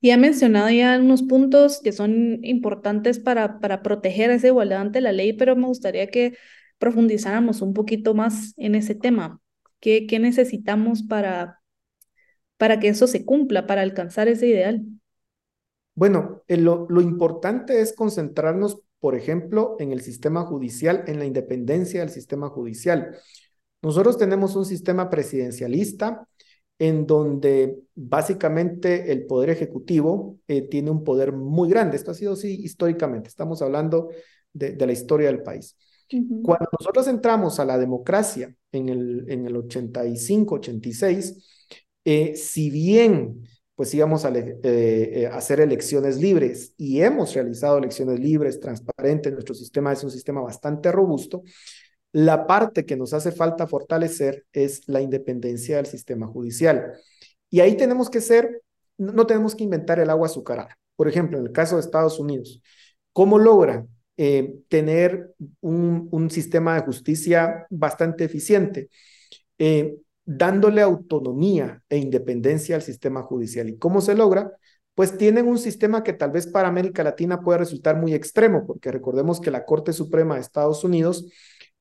Y 0.00 0.10
ha 0.10 0.16
mencionado 0.16 0.70
ya 0.70 0.98
unos 0.98 1.22
puntos 1.22 1.80
que 1.82 1.92
son 1.92 2.42
importantes 2.44 3.18
para, 3.18 3.60
para 3.60 3.82
proteger 3.82 4.30
esa 4.30 4.46
igualdad 4.46 4.80
ante 4.80 5.02
la 5.02 5.12
ley, 5.12 5.34
pero 5.34 5.54
me 5.54 5.66
gustaría 5.66 6.06
que 6.08 6.34
profundizáramos 6.78 7.60
un 7.60 7.74
poquito 7.74 8.14
más 8.14 8.54
en 8.56 8.74
ese 8.74 8.94
tema. 8.94 9.38
¿Qué, 9.80 10.06
qué 10.06 10.18
necesitamos 10.18 11.02
para, 11.02 11.60
para 12.56 12.80
que 12.80 12.88
eso 12.88 13.06
se 13.06 13.24
cumpla, 13.24 13.66
para 13.66 13.82
alcanzar 13.82 14.28
ese 14.28 14.46
ideal? 14.48 14.82
Bueno, 15.94 16.42
lo, 16.48 16.86
lo 16.88 17.00
importante 17.00 17.80
es 17.80 17.92
concentrarnos, 17.92 18.80
por 19.00 19.14
ejemplo, 19.14 19.76
en 19.80 19.92
el 19.92 20.00
sistema 20.00 20.44
judicial, 20.44 21.04
en 21.06 21.18
la 21.18 21.24
independencia 21.24 22.00
del 22.00 22.10
sistema 22.10 22.48
judicial. 22.48 23.16
Nosotros 23.82 24.18
tenemos 24.18 24.54
un 24.56 24.64
sistema 24.64 25.10
presidencialista 25.10 26.26
en 26.78 27.06
donde 27.06 27.80
básicamente 27.96 29.10
el 29.10 29.26
poder 29.26 29.50
ejecutivo 29.50 30.38
eh, 30.46 30.62
tiene 30.62 30.90
un 30.90 31.02
poder 31.02 31.32
muy 31.32 31.68
grande. 31.68 31.96
Esto 31.96 32.12
ha 32.12 32.14
sido 32.14 32.34
así 32.34 32.60
históricamente, 32.62 33.28
estamos 33.28 33.62
hablando 33.62 34.10
de, 34.52 34.72
de 34.72 34.86
la 34.86 34.92
historia 34.92 35.26
del 35.28 35.42
país. 35.42 35.76
Cuando 36.42 36.66
nosotros 36.78 37.08
entramos 37.08 37.58
a 37.60 37.64
la 37.64 37.76
democracia 37.76 38.54
en 38.72 38.88
el, 38.88 39.24
en 39.28 39.46
el 39.46 39.56
85, 39.56 40.54
86, 40.56 41.70
eh, 42.04 42.36
si 42.36 42.70
bien 42.70 43.42
pues 43.78 43.94
íbamos 43.94 44.24
a 44.24 44.30
eh, 44.30 44.58
eh, 44.64 45.26
hacer 45.28 45.60
elecciones 45.60 46.16
libres 46.16 46.74
y 46.76 47.00
hemos 47.00 47.32
realizado 47.32 47.78
elecciones 47.78 48.18
libres, 48.18 48.58
transparentes, 48.58 49.32
nuestro 49.32 49.54
sistema 49.54 49.92
es 49.92 50.02
un 50.02 50.10
sistema 50.10 50.40
bastante 50.40 50.90
robusto, 50.90 51.44
la 52.10 52.48
parte 52.48 52.84
que 52.84 52.96
nos 52.96 53.12
hace 53.12 53.30
falta 53.30 53.68
fortalecer 53.68 54.44
es 54.52 54.82
la 54.88 55.00
independencia 55.00 55.76
del 55.76 55.86
sistema 55.86 56.26
judicial. 56.26 56.94
Y 57.50 57.60
ahí 57.60 57.76
tenemos 57.76 58.10
que 58.10 58.20
ser, 58.20 58.62
no 58.96 59.28
tenemos 59.28 59.54
que 59.54 59.62
inventar 59.62 60.00
el 60.00 60.10
agua 60.10 60.26
azucarada. 60.26 60.76
Por 60.96 61.06
ejemplo, 61.06 61.38
en 61.38 61.46
el 61.46 61.52
caso 61.52 61.76
de 61.76 61.82
Estados 61.82 62.18
Unidos, 62.18 62.60
¿cómo 63.12 63.38
logran 63.38 63.88
eh, 64.20 64.56
tener 64.68 65.32
un, 65.60 66.08
un, 66.10 66.28
sistema 66.28 66.74
de 66.74 66.80
justicia 66.80 67.68
bastante 67.70 68.24
eficiente? 68.24 68.90
Eh, 69.58 69.96
dándole 70.24 70.82
autonomía 70.82 71.82
e 71.88 71.98
independencia 71.98 72.74
al 72.74 72.82
sistema 72.82 73.22
judicial. 73.22 73.68
¿Y 73.68 73.78
cómo 73.78 74.00
se 74.00 74.16
logra? 74.16 74.50
Pues 74.96 75.16
tienen 75.16 75.46
un 75.46 75.56
sistema 75.56 76.02
que 76.02 76.12
tal 76.12 76.32
vez 76.32 76.48
para 76.48 76.66
América 76.66 77.04
Latina 77.04 77.40
puede 77.40 77.60
resultar 77.60 77.96
muy 77.96 78.12
extremo, 78.12 78.66
porque 78.66 78.90
recordemos 78.90 79.40
que 79.40 79.52
la 79.52 79.64
Corte 79.64 79.92
Suprema 79.92 80.34
de 80.34 80.40
Estados 80.40 80.82
Unidos 80.82 81.24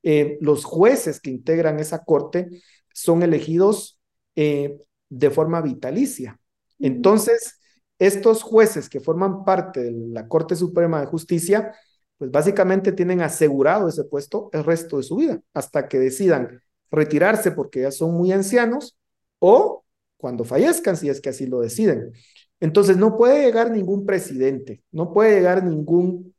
eh, 0.03 0.37
los 0.39 0.63
jueces 0.63 1.19
que 1.19 1.31
integran 1.31 1.79
esa 1.79 2.03
corte 2.03 2.49
son 2.93 3.23
elegidos 3.23 3.99
de 4.35 5.29
forma 5.31 5.61
vitalicia. 5.61 6.39
Entonces, 6.77 7.59
estos 7.97 8.43
jueces 8.43 8.89
que 8.89 8.99
forman 8.99 9.43
parte 9.43 9.81
de 9.81 9.91
la 9.91 10.27
Corte 10.27 10.55
Suprema 10.55 11.01
de 11.01 11.07
Justicia, 11.07 11.73
pues 12.17 12.31
básicamente 12.31 12.91
tienen 12.91 13.21
asegurado 13.21 13.87
ese 13.87 14.03
puesto 14.03 14.49
el 14.53 14.63
resto 14.63 14.97
de 14.97 15.03
su 15.03 15.15
vida, 15.17 15.41
hasta 15.53 15.87
que 15.87 15.99
decidan 15.99 16.61
retirarse 16.91 17.51
porque 17.51 17.81
ya 17.81 17.91
son 17.91 18.13
muy 18.15 18.31
ancianos 18.31 18.97
o 19.39 19.83
cuando 20.17 20.43
fallezcan, 20.43 20.97
si 20.97 21.09
es 21.09 21.21
que 21.21 21.29
así 21.29 21.45
lo 21.45 21.59
deciden. 21.59 22.11
Entonces, 22.59 22.97
no 22.97 23.15
puede 23.15 23.45
llegar 23.45 23.69
ningún 23.69 24.05
presidente, 24.05 24.81
no 24.91 25.13
puede 25.13 25.35
llegar 25.35 25.63
ningún 25.63 26.35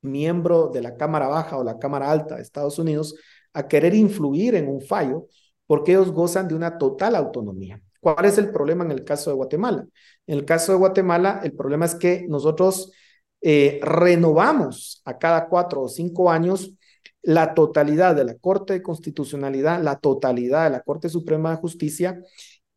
miembro 0.00 0.68
de 0.68 0.80
la 0.82 0.96
Cámara 0.96 1.26
Baja 1.26 1.56
o 1.56 1.64
la 1.64 1.78
Cámara 1.78 2.10
Alta 2.10 2.36
de 2.36 2.42
Estados 2.42 2.78
Unidos 2.78 3.16
a 3.52 3.66
querer 3.66 3.94
influir 3.94 4.54
en 4.54 4.68
un 4.68 4.80
fallo 4.80 5.26
porque 5.66 5.92
ellos 5.92 6.12
gozan 6.12 6.46
de 6.46 6.54
una 6.54 6.78
total 6.78 7.16
autonomía. 7.16 7.82
¿Cuál 8.00 8.24
es 8.26 8.38
el 8.38 8.50
problema 8.50 8.84
en 8.84 8.92
el 8.92 9.02
caso 9.02 9.30
de 9.30 9.36
Guatemala? 9.36 9.84
En 10.26 10.38
el 10.38 10.44
caso 10.44 10.70
de 10.70 10.78
Guatemala, 10.78 11.40
el 11.42 11.52
problema 11.52 11.86
es 11.86 11.96
que 11.96 12.26
nosotros 12.28 12.92
eh, 13.40 13.80
renovamos 13.82 15.02
a 15.04 15.18
cada 15.18 15.48
cuatro 15.48 15.82
o 15.82 15.88
cinco 15.88 16.30
años 16.30 16.72
la 17.22 17.54
totalidad 17.54 18.14
de 18.14 18.24
la 18.24 18.34
Corte 18.36 18.74
de 18.74 18.82
Constitucionalidad, 18.82 19.82
la 19.82 19.98
totalidad 19.98 20.64
de 20.64 20.70
la 20.70 20.80
Corte 20.80 21.08
Suprema 21.08 21.50
de 21.50 21.56
Justicia, 21.56 22.22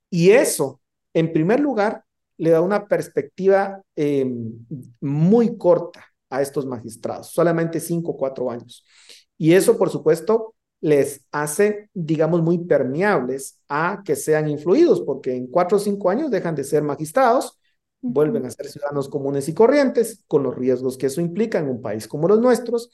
y 0.09 0.31
eso, 0.31 0.81
en 1.13 1.31
primer 1.31 1.59
lugar, 1.59 2.03
le 2.37 2.51
da 2.51 2.61
una 2.61 2.87
perspectiva 2.87 3.81
eh, 3.95 4.25
muy 5.01 5.57
corta 5.57 6.05
a 6.29 6.41
estos 6.41 6.65
magistrados, 6.65 7.27
solamente 7.27 7.79
cinco 7.79 8.11
o 8.11 8.17
cuatro 8.17 8.49
años. 8.49 8.85
Y 9.37 9.53
eso, 9.53 9.77
por 9.77 9.89
supuesto, 9.89 10.55
les 10.81 11.25
hace, 11.31 11.89
digamos, 11.93 12.41
muy 12.41 12.59
permeables 12.59 13.59
a 13.67 14.01
que 14.05 14.15
sean 14.15 14.47
influidos, 14.47 15.01
porque 15.01 15.35
en 15.35 15.47
cuatro 15.47 15.77
o 15.77 15.79
cinco 15.79 16.09
años 16.09 16.31
dejan 16.31 16.55
de 16.55 16.63
ser 16.63 16.81
magistrados, 16.81 17.58
vuelven 18.01 18.45
a 18.45 18.51
ser 18.51 18.67
ciudadanos 18.67 19.09
comunes 19.09 19.49
y 19.49 19.53
corrientes, 19.53 20.23
con 20.27 20.43
los 20.43 20.55
riesgos 20.55 20.97
que 20.97 21.07
eso 21.07 21.21
implica 21.21 21.59
en 21.59 21.69
un 21.69 21.81
país 21.81 22.07
como 22.07 22.27
los 22.27 22.39
nuestros. 22.39 22.91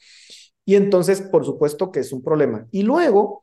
Y 0.64 0.74
entonces, 0.74 1.22
por 1.22 1.44
supuesto 1.44 1.92
que 1.92 2.00
es 2.00 2.12
un 2.12 2.22
problema. 2.22 2.66
Y 2.70 2.82
luego, 2.82 3.42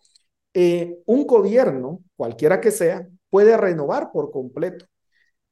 eh, 0.53 0.99
un 1.05 1.25
gobierno, 1.25 2.01
cualquiera 2.15 2.59
que 2.61 2.71
sea, 2.71 3.07
puede 3.29 3.57
renovar 3.57 4.11
por 4.11 4.31
completo 4.31 4.85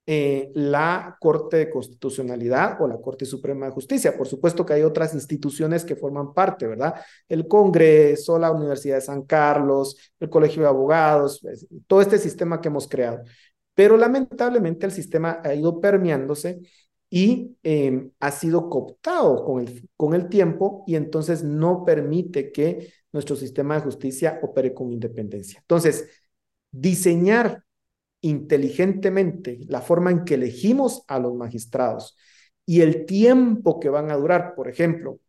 eh, 0.08 0.51
la 0.56 1.15
Corte 1.20 1.58
de 1.58 1.70
Constitucionalidad 1.70 2.82
o 2.82 2.88
la 2.88 2.98
Corte 3.00 3.25
Suprema 3.25 3.68
de 3.68 3.72
Justicia. 3.72 4.18
Por 4.18 4.27
supuesto 4.27 4.65
que 4.65 4.74
hay 4.74 4.82
otras 4.82 5.13
instituciones 5.13 5.86
que 5.86 5.96
forman 5.96 6.34
parte, 6.34 6.68
¿verdad? 6.68 6.96
El 7.30 7.48
Congreso, 7.48 8.38
la 8.39 8.51
Universidad 8.51 8.96
de 8.96 9.01
San 9.01 9.22
Carlos, 9.24 9.96
el 10.20 10.30
Colegio 10.30 10.63
de 10.63 10.68
Abogados, 10.68 11.41
todo 11.88 12.01
este 12.01 12.18
sistema 12.18 12.60
que 12.60 12.68
hemos 12.68 12.88
creado. 12.88 13.24
Pero 13.73 13.97
lamentablemente 13.97 14.85
el 14.85 14.91
sistema 14.91 15.41
ha 15.43 15.53
ido 15.53 15.79
permeándose 15.79 16.61
y 17.09 17.57
em, 17.63 18.11
ha 18.19 18.31
sido 18.31 18.69
cooptado 18.69 19.43
con 19.43 19.61
el, 19.61 19.89
con 19.97 20.13
el 20.13 20.29
tiempo 20.29 20.83
y 20.87 20.95
entonces 20.95 21.43
no 21.43 21.83
permite 21.85 22.51
que 22.51 22.93
nuestro 23.11 23.35
sistema 23.35 23.75
de 23.75 23.81
justicia 23.81 24.39
opere 24.41 24.73
con 24.73 24.91
independencia. 24.91 25.59
Entonces, 25.59 26.09
diseñar 26.71 27.63
inteligentemente 28.21 29.59
la 29.67 29.81
forma 29.81 30.11
en 30.11 30.23
que 30.25 30.35
elegimos 30.35 31.03
a 31.07 31.19
los 31.19 31.33
magistrados 31.35 32.17
y 32.65 32.81
el 32.81 33.05
tiempo 33.05 33.79
que 33.79 33.89
van 33.89 34.11
a 34.11 34.15
durar. 34.15 34.55
Por 34.55 34.69
ejemplo, 34.69 35.19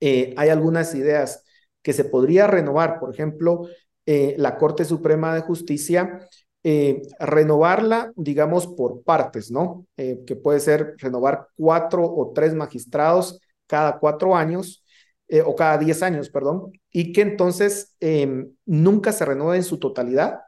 eh, 0.00 0.34
hay 0.36 0.48
algunas 0.48 0.94
ideas 0.94 1.44
que 1.82 1.92
se 1.92 2.04
podría 2.04 2.46
renovar, 2.46 3.00
por 3.00 3.12
ejemplo, 3.14 3.68
eh, 4.06 4.34
la 4.38 4.58
Corte 4.58 4.84
Suprema 4.84 5.34
de 5.34 5.42
Justicia, 5.42 6.28
eh, 6.62 7.02
renovarla, 7.18 8.12
digamos, 8.16 8.66
por 8.66 9.02
partes, 9.02 9.50
¿no? 9.50 9.86
que 9.96 10.36
puede 10.36 10.60
ser 10.60 10.94
renovar 10.98 11.48
cuatro 11.56 12.04
o 12.04 12.32
tres 12.34 12.54
magistrados 12.54 13.40
cada 13.66 13.98
cuatro 13.98 14.34
años, 14.34 14.84
o 15.44 15.54
cada 15.54 15.78
diez 15.78 16.02
años, 16.02 16.28
perdón, 16.28 16.72
y 16.90 17.12
que 17.12 17.20
entonces 17.20 17.94
em, 18.00 18.52
nunca 18.66 19.12
se 19.12 19.24
renueve 19.24 19.58
en 19.58 19.62
su 19.62 19.78
totalidad, 19.78 20.40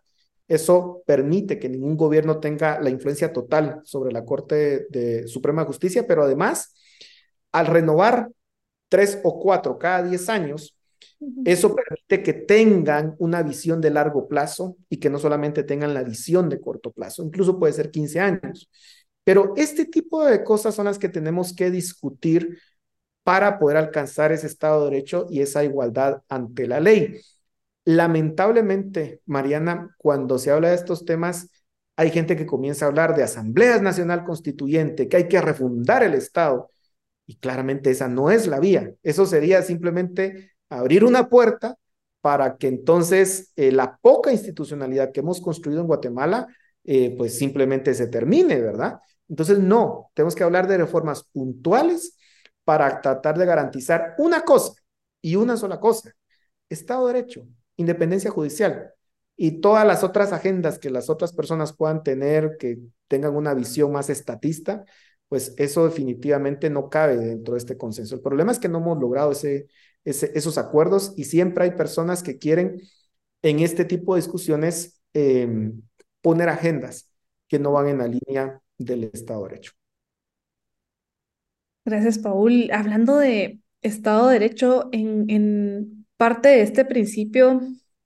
eso 0.52 1.02
permite 1.06 1.58
que 1.58 1.70
ningún 1.70 1.96
gobierno 1.96 2.38
tenga 2.38 2.78
la 2.78 2.90
influencia 2.90 3.32
total 3.32 3.80
sobre 3.84 4.12
la 4.12 4.24
Corte 4.24 4.86
de, 4.90 5.26
Suprema 5.26 5.64
Justicia, 5.64 6.06
pero 6.06 6.24
además, 6.24 6.74
al 7.52 7.66
renovar 7.68 8.28
tres 8.90 9.18
o 9.24 9.40
cuatro 9.40 9.78
cada 9.78 10.02
diez 10.02 10.28
años, 10.28 10.76
eso 11.44 11.74
permite 11.74 12.22
que 12.22 12.32
tengan 12.32 13.14
una 13.18 13.42
visión 13.42 13.80
de 13.80 13.90
largo 13.90 14.28
plazo 14.28 14.76
y 14.88 14.98
que 14.98 15.10
no 15.10 15.18
solamente 15.18 15.62
tengan 15.64 15.94
la 15.94 16.02
visión 16.02 16.48
de 16.48 16.60
corto 16.60 16.92
plazo, 16.92 17.22
incluso 17.22 17.58
puede 17.58 17.72
ser 17.72 17.90
15 17.90 18.20
años. 18.20 18.70
Pero 19.24 19.54
este 19.56 19.84
tipo 19.84 20.24
de 20.24 20.42
cosas 20.44 20.74
son 20.74 20.86
las 20.86 20.98
que 20.98 21.08
tenemos 21.08 21.54
que 21.54 21.70
discutir 21.70 22.58
para 23.22 23.58
poder 23.58 23.76
alcanzar 23.76 24.32
ese 24.32 24.46
Estado 24.46 24.84
de 24.84 24.90
Derecho 24.90 25.26
y 25.30 25.40
esa 25.40 25.64
igualdad 25.64 26.22
ante 26.28 26.66
la 26.66 26.80
ley. 26.80 27.20
Lamentablemente, 27.84 29.20
Mariana, 29.26 29.94
cuando 29.98 30.38
se 30.38 30.50
habla 30.50 30.70
de 30.70 30.76
estos 30.76 31.04
temas, 31.04 31.48
hay 31.96 32.10
gente 32.10 32.36
que 32.36 32.46
comienza 32.46 32.84
a 32.84 32.88
hablar 32.88 33.14
de 33.14 33.22
Asambleas 33.22 33.82
Nacional 33.82 34.24
Constituyente, 34.24 35.08
que 35.08 35.16
hay 35.16 35.28
que 35.28 35.40
refundar 35.40 36.02
el 36.02 36.14
Estado. 36.14 36.70
Y 37.26 37.36
claramente 37.36 37.90
esa 37.90 38.08
no 38.08 38.30
es 38.30 38.46
la 38.46 38.60
vía. 38.60 38.92
Eso 39.02 39.26
sería 39.26 39.62
simplemente 39.62 40.51
abrir 40.78 41.04
una 41.04 41.28
puerta 41.28 41.76
para 42.20 42.56
que 42.56 42.68
entonces 42.68 43.52
eh, 43.56 43.72
la 43.72 43.98
poca 44.00 44.32
institucionalidad 44.32 45.12
que 45.12 45.20
hemos 45.20 45.40
construido 45.40 45.80
en 45.80 45.88
Guatemala, 45.88 46.46
eh, 46.84 47.14
pues 47.16 47.36
simplemente 47.36 47.94
se 47.94 48.06
termine, 48.06 48.60
¿verdad? 48.60 49.00
Entonces, 49.28 49.58
no, 49.58 50.10
tenemos 50.14 50.34
que 50.34 50.44
hablar 50.44 50.68
de 50.68 50.78
reformas 50.78 51.24
puntuales 51.24 52.16
para 52.64 53.00
tratar 53.00 53.36
de 53.38 53.46
garantizar 53.46 54.14
una 54.18 54.42
cosa 54.42 54.74
y 55.20 55.36
una 55.36 55.56
sola 55.56 55.80
cosa, 55.80 56.12
Estado 56.68 57.06
de 57.06 57.14
Derecho, 57.14 57.46
independencia 57.76 58.30
judicial. 58.30 58.92
y 59.36 59.60
todas 59.60 59.86
las 59.86 60.04
otras 60.04 60.32
agendas 60.32 60.78
que 60.78 60.90
las 60.90 61.10
otras 61.10 61.32
personas 61.32 61.72
puedan 61.72 62.02
tener, 62.02 62.56
que 62.58 62.78
tengan 63.08 63.34
una 63.34 63.54
visión 63.54 63.90
más 63.90 64.10
estatista, 64.10 64.84
pues 65.28 65.54
eso 65.56 65.86
definitivamente 65.86 66.70
no 66.70 66.90
cabe 66.90 67.16
dentro 67.16 67.54
de 67.54 67.58
este 67.58 67.76
consenso. 67.76 68.14
El 68.14 68.20
problema 68.20 68.52
es 68.52 68.58
que 68.58 68.68
no 68.68 68.78
hemos 68.78 68.98
logrado 68.98 69.32
ese, 69.32 69.66
esos 70.04 70.58
acuerdos 70.58 71.14
y 71.16 71.24
siempre 71.24 71.64
hay 71.64 71.70
personas 71.72 72.22
que 72.22 72.38
quieren 72.38 72.80
en 73.42 73.60
este 73.60 73.84
tipo 73.84 74.14
de 74.14 74.20
discusiones 74.20 75.00
em, 75.12 75.82
poner 76.20 76.48
agendas 76.48 77.10
que 77.48 77.58
no 77.58 77.72
van 77.72 77.88
en 77.88 77.98
la 77.98 78.08
línea 78.08 78.60
del 78.78 79.04
Estado 79.04 79.42
de 79.42 79.50
Derecho. 79.50 79.72
Gracias, 81.84 82.18
Paul. 82.18 82.70
Hablando 82.72 83.18
de 83.18 83.60
Estado 83.82 84.28
de 84.28 84.38
Derecho, 84.38 84.88
en, 84.92 86.06
parte 86.16 86.50
de 86.50 86.62
este 86.62 86.84
principio 86.84 87.60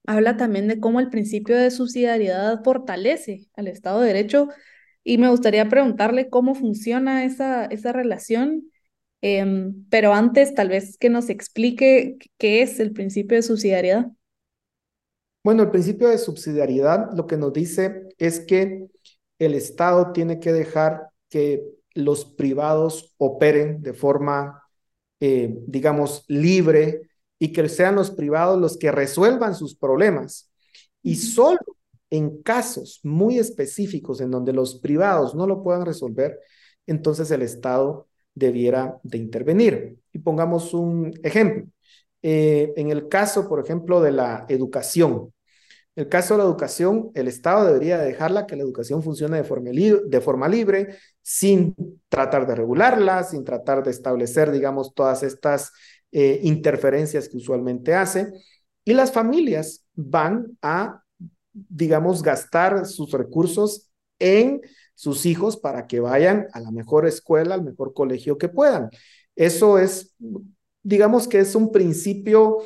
habla 0.07 0.37
también 0.37 0.67
de 0.67 0.79
cómo 0.79 0.99
el 0.99 1.09
principio 1.09 1.55
de 1.55 1.69
subsidiariedad 1.69 2.63
fortalece 2.63 3.47
al 3.55 3.67
Estado 3.67 4.01
de 4.01 4.07
Derecho 4.07 4.49
y 5.03 5.19
me 5.19 5.29
gustaría 5.29 5.69
preguntarle 5.69 6.27
cómo 6.29 6.55
funciona 6.55 7.25
esa, 7.25 7.65
esa 7.65 7.93
relación, 7.93 8.71
em, 9.21 9.85
pero 9.89 10.13
antes 10.13 10.53
tal 10.53 10.69
vez 10.69 10.97
que 10.97 11.09
nos 11.09 11.29
explique 11.29 12.17
qué 12.37 12.61
es 12.61 12.79
el 12.79 12.91
principio 12.91 13.37
de 13.37 13.43
subsidiariedad. 13.43 14.07
Bueno, 15.43 15.63
el 15.63 15.71
principio 15.71 16.09
de 16.09 16.17
subsidiariedad 16.17 17.09
lo 17.15 17.25
que 17.25 17.37
nos 17.37 17.53
dice 17.53 18.09
es 18.17 18.41
que 18.41 18.87
el 19.39 19.53
Estado 19.53 20.11
tiene 20.11 20.39
que 20.39 20.51
dejar 20.51 21.07
que 21.29 21.63
los 21.93 22.25
privados 22.25 23.15
operen 23.17 23.81
de 23.81 23.93
forma, 23.93 24.63
eh, 25.19 25.55
digamos, 25.67 26.25
libre 26.27 27.01
y 27.39 27.53
que 27.53 27.67
sean 27.69 27.95
los 27.95 28.11
privados 28.11 28.59
los 28.59 28.77
que 28.77 28.91
resuelvan 28.91 29.55
sus 29.55 29.75
problemas. 29.75 30.51
Y 31.01 31.15
solo 31.15 31.59
en 32.09 32.41
casos 32.41 32.99
muy 33.03 33.39
específicos 33.39 34.21
en 34.21 34.31
donde 34.31 34.53
los 34.53 34.79
privados 34.79 35.35
no 35.35 35.47
lo 35.47 35.63
puedan 35.63 35.85
resolver, 35.85 36.39
entonces 36.85 37.31
el 37.31 37.41
Estado 37.41 38.07
debiera 38.37 38.99
de 39.03 39.17
intervenir. 39.17 39.97
Y 40.11 40.19
pongamos 40.19 40.73
un 40.73 41.13
ejemplo. 41.23 41.65
Eh, 42.21 42.73
en 42.75 42.91
el 42.91 43.07
caso, 43.07 43.47
por 43.47 43.59
ejemplo, 43.59 44.01
de 44.01 44.11
la 44.11 44.45
educación, 44.49 45.33
el 45.97 46.09
caso 46.09 46.35
de 46.35 46.37
la 46.39 46.43
educación, 46.43 47.09
el 47.15 47.27
Estado 47.27 47.65
debería 47.65 47.97
dejarla 47.97 48.45
que 48.45 48.55
la 48.55 48.61
educación 48.61 49.01
funcione 49.01 49.37
de 49.37 49.43
forma, 49.43 49.71
de 49.71 50.21
forma 50.21 50.47
libre, 50.47 50.95
sin 51.23 51.75
tratar 52.07 52.45
de 52.45 52.53
regularla, 52.53 53.23
sin 53.23 53.43
tratar 53.43 53.83
de 53.83 53.89
establecer, 53.89 54.51
digamos, 54.51 54.93
todas 54.93 55.23
estas 55.23 55.71
eh, 56.11 56.39
interferencias 56.43 57.27
que 57.27 57.37
usualmente 57.37 57.95
hace. 57.95 58.31
Y 58.85 58.93
las 58.93 59.11
familias 59.11 59.87
van 59.95 60.55
a, 60.61 61.01
digamos, 61.51 62.21
gastar 62.21 62.85
sus 62.85 63.11
recursos 63.11 63.89
en 64.19 64.61
sus 64.97 65.27
hijos 65.27 65.57
para 65.57 65.85
que 65.85 65.99
vayan 65.99 66.47
a 66.53 66.59
la 66.59 66.71
mejor 66.71 67.05
escuela, 67.05 67.53
al 67.53 67.63
mejor 67.63 67.93
colegio 67.93 68.39
que 68.39 68.49
puedan. 68.49 68.89
Eso 69.35 69.77
es, 69.77 70.15
digamos 70.81 71.27
que 71.27 71.37
es 71.37 71.53
un 71.53 71.71
principio 71.71 72.57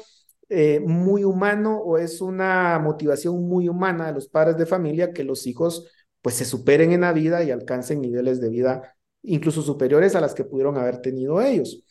eh, 0.48 0.80
muy 0.80 1.26
humano 1.26 1.78
o 1.80 1.98
es 1.98 2.22
una 2.22 2.80
motivación 2.80 3.46
muy 3.50 3.68
humana 3.68 4.08
de 4.08 4.14
los 4.14 4.30
padres 4.30 4.56
de 4.56 4.66
familia 4.66 5.12
que 5.12 5.26
los 5.26 5.46
hijos 5.46 5.92
pues 6.22 6.36
se 6.36 6.46
superen 6.46 6.94
en 6.94 7.02
la 7.02 7.12
vida 7.12 7.44
y 7.44 7.52
alcancen 7.52 8.00
niveles 8.00 8.40
de 8.40 8.50
vida 8.50 8.96
incluso 9.24 9.62
superiores 9.62 10.16
a 10.16 10.22
las 10.22 10.34
que 10.34 10.46
pudieron 10.46 10.78
haber 10.78 11.02
tenido 11.02 11.42
ellos. 11.42 11.84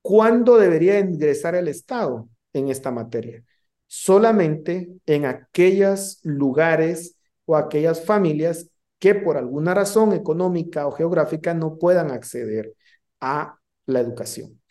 ¿Cuándo 0.00 0.56
debería 0.56 0.98
ingresar 0.98 1.54
el 1.54 1.68
Estado 1.68 2.30
en 2.54 2.68
esta 2.68 2.90
materia? 2.90 3.44
Solamente 3.86 4.90
en 5.04 5.26
aquellos 5.26 6.20
lugares 6.22 7.18
o 7.44 7.56
aquellas 7.56 8.02
familias 8.02 8.70
que 9.04 9.14
por 9.14 9.36
alguna 9.36 9.74
razón 9.74 10.14
económica 10.14 10.86
o 10.86 10.92
geográfica 10.92 11.52
no 11.52 11.76
puedan 11.76 12.10
acceder 12.10 12.72
a 13.20 13.58
la 13.84 14.00
educación. 14.00 14.62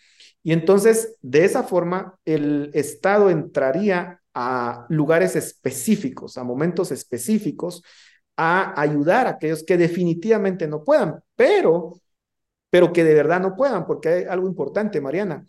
Y 0.42 0.54
entonces, 0.54 1.18
de 1.22 1.46
esa 1.46 1.62
forma, 1.62 2.18
el 2.26 2.72
Estado 2.74 3.30
entraría 3.30 4.22
a 4.34 4.88
lugares 4.90 5.36
específicos, 5.36 6.40
a 6.40 6.44
momentos 6.44 6.92
específicos, 6.92 7.84
a 8.36 8.74
ayudar 8.82 9.28
a 9.28 9.32
aquellos 9.32 9.64
que 9.64 9.78
definitivamente 9.78 10.68
no 10.68 10.84
puedan, 10.84 11.20
pero, 11.36 12.02
pero 12.72 12.92
que 12.92 13.04
de 13.04 13.14
verdad 13.14 13.40
no 13.40 13.56
puedan, 13.56 13.86
porque 13.86 14.10
hay 14.10 14.24
algo 14.24 14.48
importante, 14.48 15.00
Mariana. 15.00 15.46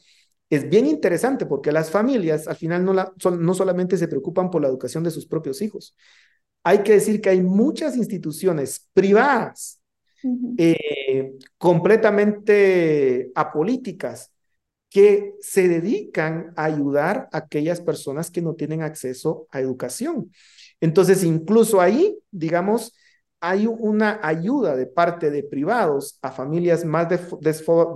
Es 0.51 0.69
bien 0.69 0.85
interesante 0.85 1.47
porque 1.47 1.73
las 1.73 1.91
familias 1.91 2.49
al 2.49 2.57
final 2.57 2.85
no, 2.85 2.93
la, 2.93 3.15
no 3.41 3.55
solamente 3.55 3.97
se 3.97 4.09
preocupan 4.09 4.51
por 4.51 4.61
la 4.61 4.69
educación 4.69 5.03
de 5.05 5.11
sus 5.11 5.25
propios 5.25 5.63
hijos. 5.63 5.97
Hay 6.65 6.83
que 6.83 6.95
decir 6.95 7.21
que 7.21 7.31
hay 7.31 7.43
muchas 7.43 7.97
instituciones 7.97 8.89
privadas 8.93 9.81
eh, 10.57 11.35
completamente 11.59 13.31
apolíticas 13.35 14.33
que 14.89 15.35
se 15.41 15.69
dedican 15.69 16.53
a 16.57 16.65
ayudar 16.65 17.29
a 17.33 17.39
aquellas 17.39 17.81
personas 17.81 18.31
que 18.31 18.41
no 18.41 18.55
tienen 18.55 18.83
acceso 18.83 19.47
a 19.51 19.61
educación. 19.61 20.33
Entonces, 20.81 21.25
incluso 21.25 21.81
ahí, 21.81 22.19
digamos, 22.31 22.95
hay 23.41 23.67
una 23.67 24.21
ayuda 24.23 24.77
de 24.77 24.87
parte 24.87 25.31
de 25.31 25.43
privados 25.43 26.19
a 26.23 26.31
familias 26.31 26.85
más 26.85 27.09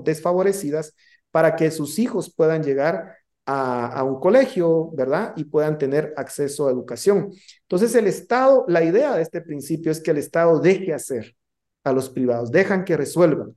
desfavorecidas 0.04 0.94
para 1.30 1.56
que 1.56 1.70
sus 1.70 1.98
hijos 1.98 2.34
puedan 2.34 2.62
llegar 2.62 3.17
a, 3.50 4.04
un 4.04 4.20
colegio, 4.20 4.90
¿verdad? 4.92 5.32
Y 5.36 5.44
puedan 5.44 5.78
tener 5.78 6.12
acceso 6.18 6.68
a 6.68 6.70
educación. 6.70 7.32
Entonces, 7.62 7.94
el 7.94 8.06
Estado, 8.06 8.66
la 8.68 8.84
idea 8.84 9.16
de 9.16 9.22
este 9.22 9.40
principio 9.40 9.90
es 9.90 10.00
que 10.00 10.10
el 10.10 10.18
Estado 10.18 10.60
deje 10.60 10.92
hacer 10.92 11.34
a 11.82 11.92
los 11.92 12.10
privados, 12.10 12.50
dejan 12.50 12.84
que 12.84 12.96
resuelvan. 12.96 13.56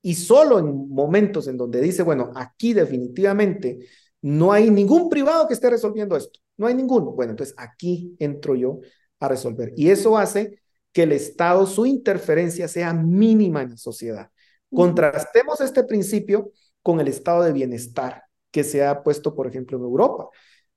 Y 0.00 0.14
solo 0.14 0.58
en 0.58 0.88
momentos 0.88 1.46
en 1.46 1.58
donde 1.58 1.82
dice, 1.82 2.02
bueno, 2.02 2.30
aquí 2.34 2.72
definitivamente 2.72 3.80
no 4.22 4.52
hay 4.52 4.70
ningún 4.70 5.10
privado 5.10 5.46
que 5.46 5.54
esté 5.54 5.68
resolviendo 5.68 6.16
esto, 6.16 6.40
no 6.56 6.66
hay 6.66 6.74
ninguno. 6.74 7.12
Bueno, 7.12 7.32
entonces 7.32 7.54
aquí 7.58 8.16
entro 8.18 8.54
yo 8.54 8.80
a 9.20 9.28
resolver. 9.28 9.74
Y 9.76 9.90
eso 9.90 10.16
hace 10.16 10.58
que 10.92 11.02
el 11.02 11.12
Estado, 11.12 11.66
su 11.66 11.84
interferencia 11.84 12.66
sea 12.66 12.94
mínima 12.94 13.60
en 13.60 13.70
la 13.70 13.76
sociedad. 13.76 14.30
Contrastemos 14.72 15.60
este 15.60 15.84
principio 15.84 16.50
con 16.82 17.00
el 17.00 17.08
estado 17.08 17.42
de 17.42 17.52
bienestar 17.52 18.25
que 18.56 18.64
se 18.64 18.82
ha 18.82 19.02
puesto, 19.02 19.34
por 19.34 19.46
ejemplo, 19.46 19.76
en 19.76 19.84
Europa. 19.84 20.30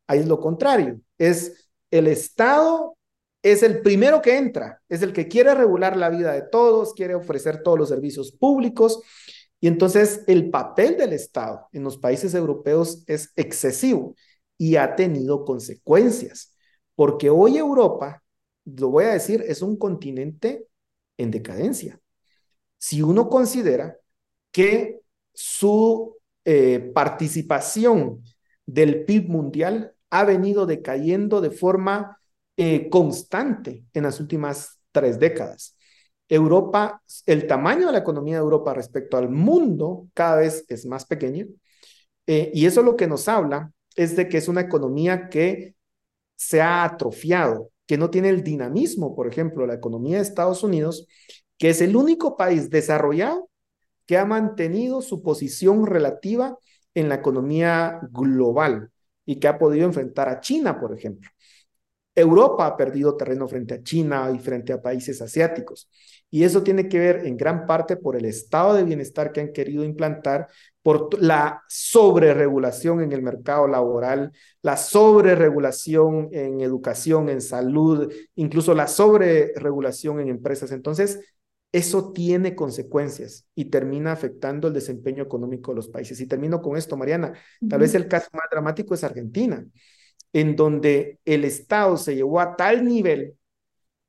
Ahí 0.05 0.19
es 0.19 0.27
lo 0.27 0.41
contrario, 0.41 0.99
es 1.17 1.69
el 1.91 2.07
Estado 2.07 2.97
es 3.41 3.63
el 3.63 3.81
primero 3.81 4.21
que 4.21 4.37
entra, 4.37 4.81
es 4.89 5.01
el 5.01 5.13
que 5.13 5.29
quiere 5.29 5.55
regular 5.55 5.95
la 5.95 6.09
vida 6.09 6.33
de 6.33 6.41
todos, 6.41 6.93
quiere 6.93 7.15
ofrecer 7.15 7.63
todos 7.63 7.79
los 7.79 7.87
servicios 7.87 8.33
públicos. 8.33 9.01
Y 9.61 9.67
entonces 9.67 10.25
el 10.27 10.49
papel 10.49 10.97
del 10.97 11.13
Estado 11.13 11.69
en 11.71 11.83
los 11.83 11.97
países 11.97 12.33
europeos 12.33 13.01
es 13.07 13.31
excesivo 13.37 14.13
y 14.57 14.75
ha 14.75 14.93
tenido 14.97 15.45
consecuencias, 15.45 16.53
porque 16.95 17.29
hoy 17.29 17.57
Europa, 17.57 18.21
lo 18.65 18.89
voy 18.89 19.05
a 19.05 19.13
decir, 19.13 19.41
es 19.47 19.61
un 19.61 19.77
continente 19.77 20.67
en 21.17 21.31
decadencia. 21.31 21.97
Si 22.77 23.01
uno 23.01 23.29
considera 23.29 23.97
que 24.51 24.99
su 25.33 26.18
eh, 26.51 26.79
participación 26.95 28.23
del 28.65 29.05
PIB 29.05 29.29
mundial 29.29 29.93
ha 30.09 30.23
venido 30.23 30.65
decayendo 30.65 31.41
de 31.41 31.51
forma 31.51 32.19
eh, 32.57 32.89
constante 32.89 33.85
en 33.93 34.01
las 34.01 34.19
últimas 34.19 34.79
tres 34.91 35.19
décadas. 35.19 35.77
Europa, 36.27 37.03
el 37.27 37.45
tamaño 37.45 37.85
de 37.85 37.91
la 37.91 37.99
economía 37.99 38.37
de 38.37 38.41
Europa 38.41 38.73
respecto 38.73 39.15
al 39.15 39.29
mundo 39.29 40.07
cada 40.15 40.37
vez 40.37 40.65
es 40.69 40.87
más 40.87 41.05
pequeño. 41.05 41.45
Eh, 42.25 42.49
y 42.51 42.65
eso 42.65 42.81
lo 42.81 42.95
que 42.95 43.05
nos 43.05 43.27
habla 43.27 43.71
es 43.95 44.15
de 44.15 44.27
que 44.27 44.39
es 44.39 44.47
una 44.47 44.61
economía 44.61 45.29
que 45.29 45.75
se 46.35 46.61
ha 46.61 46.83
atrofiado, 46.83 47.69
que 47.85 47.99
no 47.99 48.09
tiene 48.09 48.29
el 48.29 48.43
dinamismo, 48.43 49.15
por 49.15 49.27
ejemplo, 49.27 49.67
la 49.67 49.75
economía 49.75 50.15
de 50.15 50.23
Estados 50.23 50.63
Unidos, 50.63 51.05
que 51.59 51.69
es 51.69 51.79
el 51.81 51.95
único 51.95 52.35
país 52.35 52.71
desarrollado 52.71 53.48
que 54.09 54.17
ha 54.17 54.25
mantenido 54.25 55.03
su 55.03 55.21
posición 55.21 55.85
relativa 55.85 56.57
en 56.95 57.09
la 57.09 57.15
economía 57.15 57.99
global 58.11 58.89
y 59.23 59.35
que 59.35 59.47
ha 59.47 59.59
podido 59.59 59.85
enfrentar 59.85 60.27
a 60.29 60.39
China, 60.39 60.79
por 60.79 60.97
ejemplo. 60.97 61.29
Europa 62.15 62.65
ha 62.65 62.75
perdido 62.75 63.15
terreno 63.15 63.47
frente 63.47 63.75
a 63.75 63.83
China 63.83 64.31
y 64.33 64.39
frente 64.39 64.73
a 64.73 64.81
países 64.81 65.21
asiáticos. 65.21 65.91
Y 66.31 66.43
eso 66.43 66.63
tiene 66.63 66.89
que 66.89 66.97
ver 66.97 67.27
en 67.27 67.37
gran 67.37 67.67
parte 67.67 67.97
por 67.97 68.15
el 68.15 68.25
estado 68.25 68.73
de 68.73 68.83
bienestar 68.83 69.31
que 69.31 69.41
han 69.41 69.53
querido 69.53 69.83
implantar, 69.83 70.47
por 70.81 71.21
la 71.21 71.61
sobreregulación 71.67 73.01
en 73.01 73.11
el 73.11 73.21
mercado 73.21 73.67
laboral, 73.67 74.31
la 74.63 74.75
sobreregulación 74.75 76.29
en 76.31 76.61
educación, 76.61 77.29
en 77.29 77.41
salud, 77.41 78.11
incluso 78.33 78.73
la 78.73 78.87
sobreregulación 78.87 80.19
en 80.19 80.29
empresas. 80.29 80.71
Entonces, 80.71 81.19
eso 81.71 82.11
tiene 82.13 82.55
consecuencias 82.55 83.45
y 83.55 83.65
termina 83.65 84.11
afectando 84.11 84.67
el 84.67 84.73
desempeño 84.73 85.23
económico 85.23 85.71
de 85.71 85.75
los 85.77 85.87
países. 85.89 86.19
Y 86.19 86.27
termino 86.27 86.61
con 86.61 86.77
esto, 86.77 86.97
Mariana. 86.97 87.33
Tal 87.67 87.79
vez 87.79 87.93
el 87.95 88.07
caso 88.07 88.29
más 88.33 88.45
dramático 88.51 88.93
es 88.93 89.03
Argentina. 89.03 89.65
en 90.33 90.55
donde 90.55 91.19
el 91.25 91.45
Estado 91.45 91.97
se 91.97 92.15
llevó 92.15 92.39
a 92.39 92.55
tal 92.55 92.85
nivel 92.85 93.35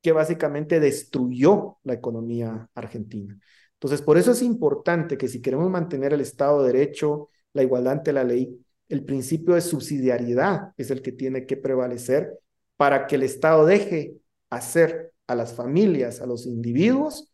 que 0.01 0.11
básicamente 0.11 0.79
destruyó 0.79 1.77
la 1.83 1.93
economía 1.93 2.69
argentina. 2.75 3.37
Entonces, 3.73 4.01
por 4.01 4.17
eso 4.17 4.31
es 4.31 4.41
importante 4.41 5.17
que 5.17 5.27
si 5.27 5.41
queremos 5.41 5.69
mantener 5.69 6.13
el 6.13 6.21
Estado 6.21 6.63
de 6.63 6.73
Derecho, 6.73 7.29
la 7.53 7.63
igualdad 7.63 7.93
ante 7.93 8.13
la 8.13 8.23
ley, 8.23 8.59
el 8.89 9.03
principio 9.05 9.55
de 9.55 9.61
subsidiariedad 9.61 10.73
es 10.77 10.91
el 10.91 11.01
que 11.01 11.11
tiene 11.11 11.45
que 11.45 11.57
prevalecer 11.57 12.37
para 12.77 13.07
que 13.07 13.15
el 13.15 13.23
Estado 13.23 13.65
deje 13.65 14.15
hacer 14.49 15.13
a 15.27 15.35
las 15.35 15.53
familias, 15.53 16.21
a 16.21 16.25
los 16.25 16.45
individuos, 16.45 17.30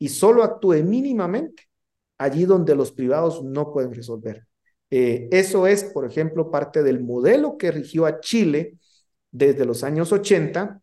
y 0.00 0.08
solo 0.08 0.42
actúe 0.42 0.82
mínimamente 0.82 1.68
allí 2.18 2.46
donde 2.46 2.74
los 2.74 2.90
privados 2.90 3.44
no 3.44 3.72
pueden 3.72 3.92
resolver. 3.94 4.46
Eh, 4.90 5.28
eso 5.30 5.66
es, 5.66 5.84
por 5.84 6.04
ejemplo, 6.04 6.50
parte 6.50 6.82
del 6.82 7.00
modelo 7.00 7.56
que 7.56 7.70
rigió 7.70 8.06
a 8.06 8.18
Chile 8.18 8.78
desde 9.30 9.64
los 9.64 9.84
años 9.84 10.10
80, 10.10 10.80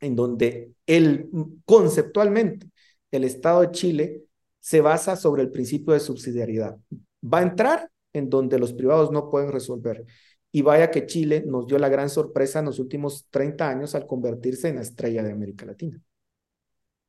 en 0.00 0.16
donde 0.16 0.72
el, 0.86 1.28
conceptualmente 1.64 2.68
el 3.10 3.24
Estado 3.24 3.62
de 3.62 3.70
Chile 3.72 4.22
se 4.60 4.80
basa 4.80 5.16
sobre 5.16 5.42
el 5.42 5.50
principio 5.50 5.92
de 5.92 6.00
subsidiariedad. 6.00 6.78
Va 7.22 7.40
a 7.40 7.42
entrar 7.42 7.90
en 8.12 8.30
donde 8.30 8.58
los 8.58 8.72
privados 8.72 9.10
no 9.10 9.28
pueden 9.28 9.52
resolver. 9.52 10.04
Y 10.52 10.62
vaya 10.62 10.90
que 10.90 11.06
Chile 11.06 11.44
nos 11.46 11.66
dio 11.66 11.78
la 11.78 11.88
gran 11.88 12.08
sorpresa 12.08 12.60
en 12.60 12.66
los 12.66 12.78
últimos 12.78 13.26
30 13.30 13.68
años 13.68 13.94
al 13.94 14.06
convertirse 14.06 14.68
en 14.68 14.76
la 14.76 14.82
estrella 14.82 15.22
de 15.22 15.32
América 15.32 15.66
Latina. 15.66 16.00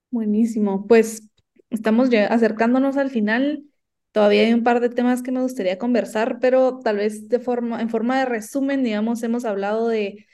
Buenísimo. 0.09 0.87
Pues 0.87 1.29
estamos 1.69 2.09
acercándonos 2.29 2.97
al 2.97 3.09
final. 3.09 3.63
Todavía 4.11 4.41
hay 4.43 4.53
un 4.53 4.63
par 4.63 4.79
de 4.79 4.89
temas 4.89 5.21
que 5.21 5.31
me 5.31 5.41
gustaría 5.41 5.77
conversar, 5.77 6.39
pero 6.39 6.79
tal 6.79 6.97
vez 6.97 7.27
de 7.29 7.39
forma, 7.39 7.81
en 7.81 7.89
forma 7.89 8.17
de 8.19 8.25
resumen, 8.25 8.83
digamos, 8.83 9.21
hemos 9.23 9.45
hablado 9.45 9.87
de, 9.89 10.25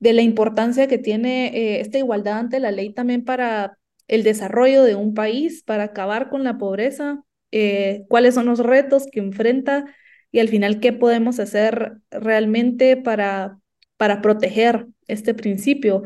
de 0.00 0.12
la 0.14 0.22
importancia 0.22 0.88
que 0.88 0.98
tiene 0.98 1.48
eh, 1.56 1.80
esta 1.80 1.98
igualdad 1.98 2.38
ante 2.38 2.60
la 2.60 2.72
ley 2.72 2.92
también 2.94 3.24
para 3.24 3.78
el 4.08 4.24
desarrollo 4.24 4.84
de 4.84 4.94
un 4.96 5.14
país, 5.14 5.62
para 5.64 5.84
acabar 5.84 6.30
con 6.30 6.44
la 6.44 6.58
pobreza, 6.58 7.24
eh, 7.52 8.04
cuáles 8.08 8.34
son 8.34 8.46
los 8.46 8.60
retos 8.60 9.06
que 9.12 9.20
enfrenta 9.20 9.86
y 10.32 10.40
al 10.40 10.48
final 10.48 10.80
qué 10.80 10.92
podemos 10.92 11.40
hacer 11.40 11.98
realmente 12.10 12.96
para, 12.96 13.60
para 13.96 14.22
proteger 14.22 14.86
este 15.08 15.34
principio. 15.34 16.02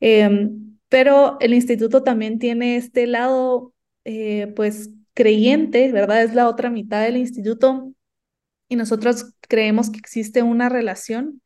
Em, 0.00 0.73
pero 0.94 1.38
el 1.40 1.54
instituto 1.54 2.04
también 2.04 2.38
tiene 2.38 2.76
este 2.76 3.08
lado, 3.08 3.74
eh, 4.04 4.52
pues, 4.54 4.90
creyente, 5.12 5.90
¿verdad? 5.90 6.22
Es 6.22 6.36
la 6.36 6.48
otra 6.48 6.70
mitad 6.70 7.02
del 7.02 7.16
instituto 7.16 7.92
y 8.68 8.76
nosotros 8.76 9.34
creemos 9.40 9.90
que 9.90 9.98
existe 9.98 10.44
una 10.44 10.68
relación 10.68 11.42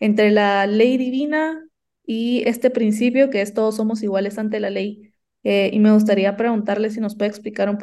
entre 0.00 0.30
la 0.30 0.66
ley 0.66 0.96
divina 0.96 1.62
y 2.06 2.42
este 2.46 2.70
principio 2.70 3.28
que 3.28 3.42
es 3.42 3.52
todos 3.52 3.76
somos 3.76 4.02
iguales 4.02 4.38
ante 4.38 4.58
la 4.58 4.70
ley. 4.70 5.12
Eh, 5.44 5.68
y 5.70 5.80
me 5.80 5.92
gustaría 5.92 6.38
preguntarle 6.38 6.88
si 6.88 6.98
nos 6.98 7.14
puede 7.14 7.28
explicar 7.28 7.68
un, 7.68 7.76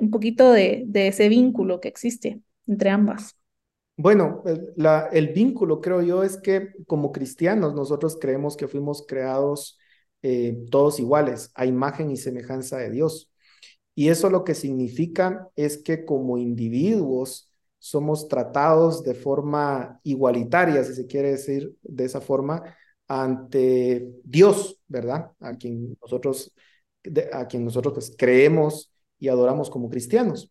un 0.00 0.10
poquito 0.12 0.52
de, 0.52 0.86
ese 0.94 1.28
vínculo 1.28 1.80
que 1.80 1.88
existe 1.88 2.40
entre 2.68 2.90
ambas. 2.90 3.36
Bueno, 3.96 4.44
el 5.10 5.28
vínculo 5.30 5.80
creo 5.80 6.02
yo 6.02 6.22
es 6.22 6.36
que 6.36 6.68
como 6.86 7.10
cristianos 7.10 7.74
nosotros 7.74 8.16
creemos 8.20 8.56
que 8.56 8.68
fuimos 8.68 9.04
creados 9.08 9.80
eh, 10.22 10.56
todos 10.70 11.00
iguales, 11.00 11.50
a 11.54 11.66
imagen 11.66 12.10
y 12.10 12.16
semejanza 12.16 12.78
de 12.78 12.90
Dios. 12.90 13.32
Y 13.94 14.08
eso 14.08 14.30
lo 14.30 14.44
que 14.44 14.54
significa 14.54 15.48
es 15.56 15.78
que 15.78 16.04
como 16.04 16.38
individuos 16.38 17.52
somos 17.78 18.28
tratados 18.28 19.02
de 19.02 19.14
forma 19.14 20.00
igualitaria, 20.04 20.84
si 20.84 20.94
se 20.94 21.06
quiere 21.06 21.32
decir 21.32 21.74
de 21.82 22.04
esa 22.04 22.20
forma, 22.20 22.62
ante 23.08 24.08
Dios, 24.24 24.80
¿verdad? 24.88 25.32
A 25.40 25.54
quien 25.56 25.96
nosotros, 26.00 26.54
a 27.32 27.46
quien 27.48 27.64
nosotros 27.64 27.94
pues, 27.94 28.14
creemos 28.16 28.92
y 29.18 29.28
adoramos 29.28 29.68
como 29.68 29.90
cristianos. 29.90 30.50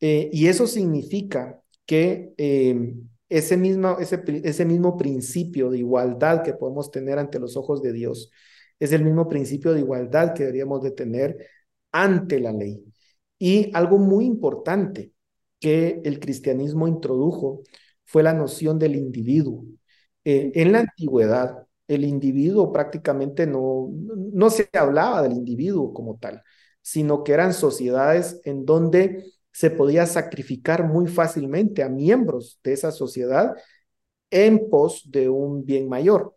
Eh, 0.00 0.28
y 0.32 0.48
eso 0.48 0.66
significa 0.66 1.60
que 1.86 2.32
eh, 2.36 2.94
ese, 3.28 3.56
mismo, 3.56 3.98
ese, 3.98 4.22
ese 4.44 4.64
mismo 4.64 4.96
principio 4.96 5.70
de 5.70 5.78
igualdad 5.78 6.42
que 6.42 6.52
podemos 6.54 6.90
tener 6.90 7.18
ante 7.18 7.40
los 7.40 7.56
ojos 7.56 7.82
de 7.82 7.92
Dios 7.92 8.30
es 8.78 8.92
el 8.92 9.04
mismo 9.04 9.28
principio 9.28 9.72
de 9.72 9.80
igualdad 9.80 10.34
que 10.34 10.44
deberíamos 10.44 10.82
de 10.82 10.90
tener 10.92 11.48
ante 11.92 12.40
la 12.40 12.52
ley. 12.52 12.84
Y 13.38 13.70
algo 13.74 13.98
muy 13.98 14.24
importante 14.26 15.12
que 15.60 16.00
el 16.04 16.20
cristianismo 16.20 16.88
introdujo 16.88 17.62
fue 18.04 18.22
la 18.22 18.34
noción 18.34 18.78
del 18.78 18.96
individuo. 18.96 19.64
Eh, 20.24 20.52
en 20.54 20.72
la 20.72 20.80
antigüedad, 20.80 21.66
el 21.88 22.04
individuo 22.04 22.72
prácticamente 22.72 23.46
no, 23.46 23.90
no 24.32 24.50
se 24.50 24.68
hablaba 24.72 25.22
del 25.22 25.32
individuo 25.32 25.92
como 25.92 26.18
tal, 26.18 26.42
sino 26.82 27.24
que 27.24 27.32
eran 27.32 27.52
sociedades 27.54 28.40
en 28.44 28.64
donde 28.64 29.24
se 29.52 29.70
podía 29.70 30.06
sacrificar 30.06 30.84
muy 30.84 31.06
fácilmente 31.06 31.82
a 31.82 31.88
miembros 31.88 32.60
de 32.62 32.72
esa 32.74 32.92
sociedad 32.92 33.54
en 34.30 34.68
pos 34.70 35.10
de 35.10 35.28
un 35.28 35.64
bien 35.64 35.88
mayor. 35.88 36.35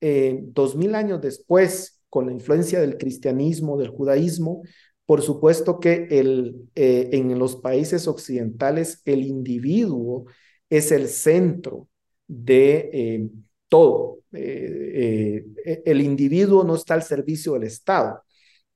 Eh, 0.00 0.40
dos 0.42 0.76
mil 0.76 0.94
años 0.94 1.20
después, 1.20 2.00
con 2.08 2.26
la 2.26 2.32
influencia 2.32 2.80
del 2.80 2.98
cristianismo, 2.98 3.76
del 3.78 3.88
judaísmo, 3.88 4.62
por 5.06 5.22
supuesto 5.22 5.80
que 5.80 6.06
el, 6.10 6.68
eh, 6.74 7.10
en 7.12 7.38
los 7.38 7.56
países 7.56 8.06
occidentales 8.06 9.02
el 9.04 9.22
individuo 9.24 10.26
es 10.70 10.92
el 10.92 11.08
centro 11.08 11.88
de 12.26 12.90
eh, 12.92 13.30
todo. 13.68 14.18
el 14.30 16.00
individuo 16.00 16.64
no 16.64 16.74
está 16.74 16.94
al 16.94 17.02
servicio 17.02 17.54
del 17.54 17.64
Estado, 17.64 18.22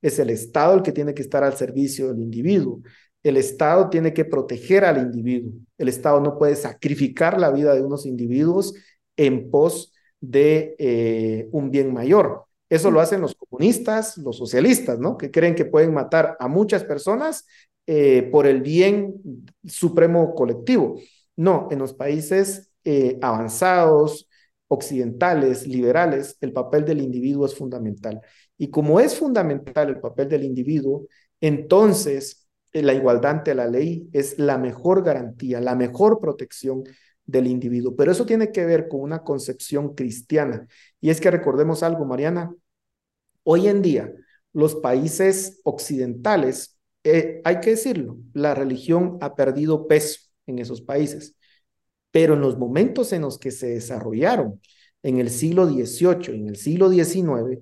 es 0.01 0.19
el 0.19 0.29
Estado 0.29 0.75
el 0.75 0.81
que 0.83 0.91
tiene 0.91 1.13
que 1.13 1.21
estar 1.21 1.43
al 1.43 1.55
servicio 1.55 2.09
del 2.09 2.21
individuo. 2.21 2.81
El 3.23 3.37
Estado 3.37 3.89
tiene 3.89 4.13
que 4.13 4.25
proteger 4.25 4.83
al 4.83 4.97
individuo. 4.97 5.53
El 5.77 5.87
Estado 5.87 6.19
no 6.19 6.37
puede 6.37 6.55
sacrificar 6.55 7.39
la 7.39 7.51
vida 7.51 7.73
de 7.73 7.81
unos 7.81 8.05
individuos 8.05 8.73
en 9.15 9.49
pos 9.49 9.92
de 10.23 10.75
eh, 10.79 11.49
un 11.51 11.69
bien 11.69 11.93
mayor. 11.93 12.45
Eso 12.69 12.89
lo 12.91 13.01
hacen 13.01 13.19
los 13.19 13.35
comunistas, 13.35 14.17
los 14.17 14.37
socialistas, 14.37 14.97
¿no? 14.97 15.17
Que 15.17 15.29
creen 15.29 15.53
que 15.53 15.65
pueden 15.65 15.93
matar 15.93 16.37
a 16.39 16.47
muchas 16.47 16.85
personas 16.85 17.45
eh, 17.87 18.29
por 18.31 18.47
el 18.47 18.61
bien 18.61 19.15
supremo 19.65 20.33
colectivo. 20.33 20.95
No, 21.35 21.67
en 21.71 21.79
los 21.79 21.93
países 21.93 22.71
eh, 22.85 23.19
avanzados, 23.21 24.29
occidentales, 24.69 25.67
liberales, 25.67 26.37
el 26.39 26.53
papel 26.53 26.85
del 26.85 27.01
individuo 27.01 27.45
es 27.45 27.53
fundamental. 27.55 28.21
Y 28.57 28.69
como 28.69 29.01
es 29.01 29.17
fundamental 29.17 29.89
el 29.89 29.99
papel 29.99 30.29
del 30.29 30.45
individuo, 30.45 31.07
entonces 31.41 32.47
la 32.71 32.93
igualdad 32.93 33.31
ante 33.31 33.53
la 33.55 33.67
ley 33.67 34.07
es 34.13 34.39
la 34.39 34.57
mejor 34.57 35.03
garantía, 35.03 35.59
la 35.59 35.75
mejor 35.75 36.21
protección 36.21 36.83
del 37.25 37.47
individuo. 37.47 37.95
Pero 37.95 38.11
eso 38.11 38.25
tiene 38.25 38.51
que 38.51 38.65
ver 38.65 38.87
con 38.87 39.01
una 39.01 39.23
concepción 39.23 39.95
cristiana. 39.95 40.67
Y 41.01 41.09
es 41.09 41.21
que 41.21 41.31
recordemos 41.31 41.83
algo, 41.83 42.05
Mariana, 42.05 42.53
hoy 43.43 43.67
en 43.67 43.81
día 43.81 44.11
los 44.53 44.75
países 44.75 45.59
occidentales, 45.63 46.77
eh, 47.03 47.41
hay 47.43 47.59
que 47.59 47.71
decirlo, 47.71 48.17
la 48.33 48.53
religión 48.53 49.17
ha 49.21 49.35
perdido 49.35 49.87
peso 49.87 50.19
en 50.45 50.59
esos 50.59 50.81
países. 50.81 51.35
Pero 52.11 52.35
en 52.35 52.41
los 52.41 52.57
momentos 52.57 53.11
en 53.13 53.23
los 53.23 53.39
que 53.39 53.51
se 53.51 53.67
desarrollaron, 53.67 54.61
en 55.01 55.19
el 55.19 55.29
siglo 55.29 55.67
XVIII, 55.67 56.35
en 56.35 56.47
el 56.47 56.55
siglo 56.55 56.89
XIX, 56.89 57.61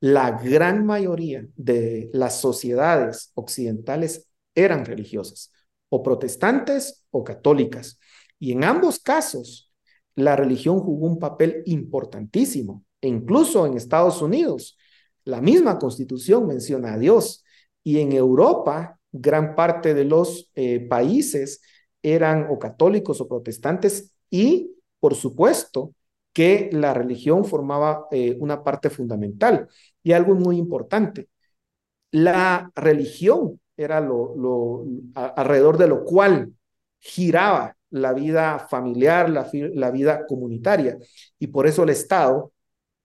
la 0.00 0.30
gran 0.30 0.86
mayoría 0.86 1.46
de 1.56 2.10
las 2.12 2.40
sociedades 2.40 3.32
occidentales 3.34 4.28
eran 4.54 4.84
religiosas, 4.84 5.52
o 5.88 6.02
protestantes 6.02 7.04
o 7.10 7.24
católicas. 7.24 7.98
Y 8.38 8.52
en 8.52 8.64
ambos 8.64 8.98
casos, 9.00 9.72
la 10.14 10.36
religión 10.36 10.80
jugó 10.80 11.06
un 11.06 11.18
papel 11.18 11.62
importantísimo. 11.66 12.84
E 13.00 13.08
incluso 13.08 13.66
en 13.66 13.74
Estados 13.76 14.20
Unidos, 14.22 14.76
la 15.24 15.40
misma 15.40 15.78
constitución 15.78 16.46
menciona 16.46 16.94
a 16.94 16.98
Dios. 16.98 17.44
Y 17.84 18.00
en 18.00 18.12
Europa, 18.12 18.98
gran 19.12 19.54
parte 19.54 19.94
de 19.94 20.04
los 20.04 20.50
eh, 20.54 20.80
países 20.80 21.62
eran 22.02 22.48
o 22.50 22.58
católicos 22.58 23.20
o 23.20 23.28
protestantes 23.28 24.14
y, 24.30 24.72
por 25.00 25.14
supuesto, 25.14 25.94
que 26.32 26.70
la 26.72 26.94
religión 26.94 27.44
formaba 27.44 28.06
eh, 28.10 28.36
una 28.40 28.62
parte 28.62 28.90
fundamental. 28.90 29.68
Y 30.02 30.12
algo 30.12 30.34
muy 30.34 30.56
importante, 30.56 31.28
la 32.10 32.70
religión 32.74 33.60
era 33.76 34.00
lo, 34.00 34.34
lo 34.36 34.84
alrededor 35.14 35.78
de 35.78 35.88
lo 35.88 36.04
cual 36.04 36.52
giraba 36.98 37.77
la 37.90 38.12
vida 38.12 38.58
familiar, 38.58 39.30
la, 39.30 39.48
la 39.52 39.90
vida 39.90 40.26
comunitaria. 40.26 40.98
Y 41.38 41.48
por 41.48 41.66
eso 41.66 41.82
el 41.84 41.90
Estado 41.90 42.52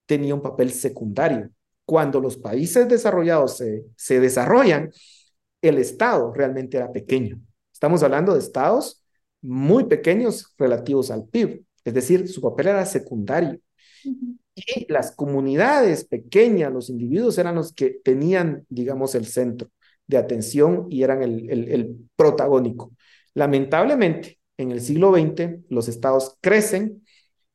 tenía 0.06 0.34
un 0.34 0.42
papel 0.42 0.72
secundario. 0.72 1.50
Cuando 1.86 2.20
los 2.20 2.36
países 2.36 2.88
desarrollados 2.88 3.58
se, 3.58 3.84
se 3.96 4.20
desarrollan, 4.20 4.90
el 5.62 5.78
Estado 5.78 6.32
realmente 6.34 6.76
era 6.76 6.92
pequeño. 6.92 7.40
Estamos 7.72 8.02
hablando 8.02 8.34
de 8.34 8.40
estados 8.40 9.02
muy 9.42 9.84
pequeños 9.84 10.54
relativos 10.58 11.10
al 11.10 11.26
PIB 11.28 11.64
es 11.84 11.94
decir, 11.94 12.28
su 12.28 12.40
papel 12.40 12.68
era 12.68 12.86
secundario. 12.86 13.60
Y 14.54 14.86
las 14.90 15.12
comunidades 15.14 16.04
pequeñas, 16.04 16.72
los 16.72 16.88
individuos 16.88 17.38
eran 17.38 17.56
los 17.56 17.72
que 17.72 17.90
tenían, 18.02 18.64
digamos, 18.68 19.14
el 19.14 19.26
centro 19.26 19.68
de 20.06 20.16
atención 20.16 20.86
y 20.90 21.02
eran 21.02 21.22
el, 21.22 21.50
el 21.50 22.08
protagónico. 22.16 22.92
Lamentablemente, 23.34 24.38
en 24.56 24.70
el 24.70 24.80
siglo 24.80 25.12
XX, 25.12 25.60
los 25.68 25.88
estados 25.88 26.36
crecen, 26.40 27.04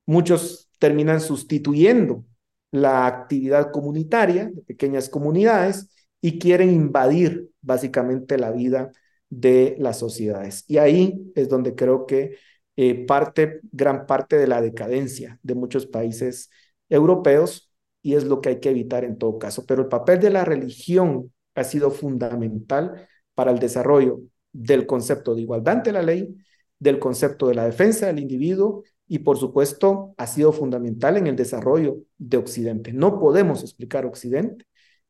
muchos 0.06 0.70
terminan 0.80 1.22
sustituyendo 1.22 2.26
la 2.72 3.08
actividad 3.08 3.72
comunitaria 3.72 4.46
de 4.54 4.62
pequeñas 4.62 5.10
comunidades 5.10 5.90
y 6.22 6.40
quieren 6.40 6.72
invadir 6.72 7.50
básicamente 7.62 8.38
la 8.38 8.52
vida 8.52 8.92
de 9.30 9.76
las 9.80 10.00
sociedades. 10.00 10.64
Y 10.68 10.78
ahí 10.78 11.32
es 11.36 11.50
donde 11.50 11.76
creo 11.76 12.06
que 12.06 12.38
eh, 12.76 13.06
parte, 13.06 13.60
gran 13.72 14.06
parte 14.06 14.38
de 14.38 14.48
la 14.48 14.62
decadencia 14.62 15.40
de 15.44 15.56
muchos 15.56 15.86
países 15.86 16.50
europeos 16.90 17.72
y 18.02 18.16
es 18.16 18.24
lo 18.24 18.42
que 18.42 18.50
hay 18.50 18.60
que 18.60 18.70
evitar 18.70 19.04
en 19.04 19.18
todo 19.18 19.38
caso. 19.38 19.66
Pero 19.66 19.82
el 19.84 19.90
papel 19.90 20.20
de 20.20 20.30
la 20.30 20.46
religión 20.46 21.32
ha 21.56 21.64
sido 21.64 21.92
fundamental 21.92 23.08
para 23.34 23.52
el 23.52 23.60
desarrollo 23.60 24.22
del 24.52 24.86
concepto 24.86 25.36
de 25.36 25.42
igualdad 25.42 25.76
ante 25.78 25.92
la 25.92 26.02
ley, 26.02 26.36
del 26.80 27.00
concepto 27.00 27.48
de 27.48 27.56
la 27.56 27.66
defensa 27.66 28.08
del 28.08 28.20
individuo 28.20 28.84
y 29.08 29.20
por 29.20 29.38
supuesto 29.38 30.14
ha 30.18 30.28
sido 30.28 30.52
fundamental 30.52 31.18
en 31.18 31.28
el 31.28 31.36
desarrollo 31.36 31.98
de 32.18 32.38
Occidente. 32.38 32.94
No 32.94 33.20
podemos 33.20 33.62
explicar 33.62 34.06
Occidente 34.06 34.66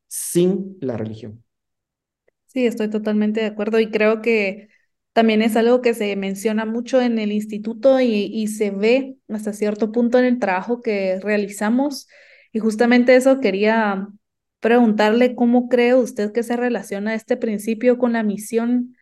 sin 0.08 0.78
la 0.82 0.98
religión. 0.98 1.44
Sí, 2.48 2.66
estoy 2.66 2.90
totalmente 2.90 3.42
de 3.42 3.46
acuerdo 3.46 3.80
y 3.80 3.92
creo 3.92 4.22
que 4.22 4.70
también 5.14 5.42
es 5.42 5.56
algo 5.56 5.82
que 5.82 5.94
se 5.94 6.16
menciona 6.16 6.66
mucho 6.66 7.02
en 7.02 7.20
el 7.20 7.32
instituto 7.32 8.00
y, 8.00 8.48
se 8.48 8.72
ve 8.72 9.18
hasta 9.28 9.54
cierto 9.54 9.92
punto 9.92 10.18
en 10.18 10.26
el 10.26 10.40
trabajo 10.40 10.82
que 10.82 11.20
realizamos. 11.20 12.08
Y 12.52 12.60
justamente 12.60 13.16
eso 13.16 13.40
quería 13.40 14.08
preguntarle 14.60 15.36
cómo 15.36 15.70
cree 15.70 15.94
usted 15.96 16.32
que 16.32 16.44
se 16.44 16.56
relaciona 16.58 17.16
este 17.16 17.38
principio 17.38 17.98
con 17.98 18.14
la 18.14 18.24
misión 18.24 18.96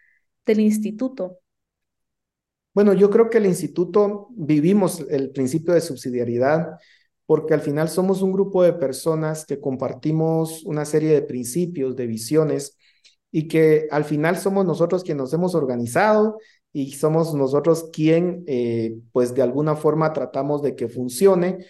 del 0.45 0.59
instituto. 0.59 1.39
Bueno, 2.77 2.93
yo 2.93 3.09
creo 3.09 3.31
que 3.31 3.39
el 3.39 3.47
instituto 3.47 4.27
vivimos 4.29 5.03
el 5.09 5.31
principio 5.31 5.73
de 5.73 5.81
subsidiariedad 5.81 6.77
porque 7.25 7.55
al 7.55 7.61
final 7.61 7.89
somos 7.89 8.21
un 8.21 8.31
grupo 8.31 8.61
de 8.61 8.73
personas 8.73 9.47
que 9.47 9.59
compartimos 9.59 10.63
una 10.63 10.85
serie 10.85 11.09
de 11.11 11.23
principios, 11.23 11.95
de 11.95 12.05
visiones 12.05 12.77
y 13.31 13.47
que 13.47 13.87
al 13.89 14.03
final 14.03 14.37
somos 14.37 14.63
nosotros 14.63 15.03
quienes 15.03 15.23
nos 15.23 15.33
hemos 15.33 15.55
organizado 15.55 16.37
y 16.71 16.91
somos 16.91 17.33
nosotros 17.33 17.89
quien, 17.91 18.43
eh, 18.45 18.95
pues 19.11 19.33
de 19.33 19.41
alguna 19.41 19.75
forma 19.75 20.13
tratamos 20.13 20.61
de 20.61 20.75
que 20.75 20.87
funcione. 20.87 21.65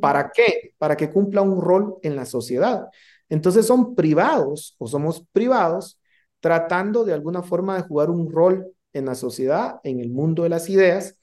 ¿Para 0.00 0.30
qué? 0.30 0.74
Para 0.78 0.96
que 0.96 1.10
cumpla 1.10 1.42
un 1.42 1.60
rol 1.60 1.96
en 2.02 2.14
la 2.14 2.26
sociedad. 2.26 2.86
Entonces 3.28 3.66
son 3.66 3.96
privados 3.96 4.76
o 4.78 4.86
somos 4.86 5.26
privados 5.32 5.98
tratando 6.38 7.04
de 7.04 7.12
alguna 7.12 7.42
forma 7.42 7.74
de 7.74 7.82
jugar 7.82 8.08
un 8.08 8.30
rol 8.30 8.73
en 8.94 9.06
la 9.06 9.14
sociedad, 9.14 9.80
en 9.84 10.00
el 10.00 10.10
mundo 10.10 10.44
de 10.44 10.48
las 10.48 10.70
ideas. 10.70 11.16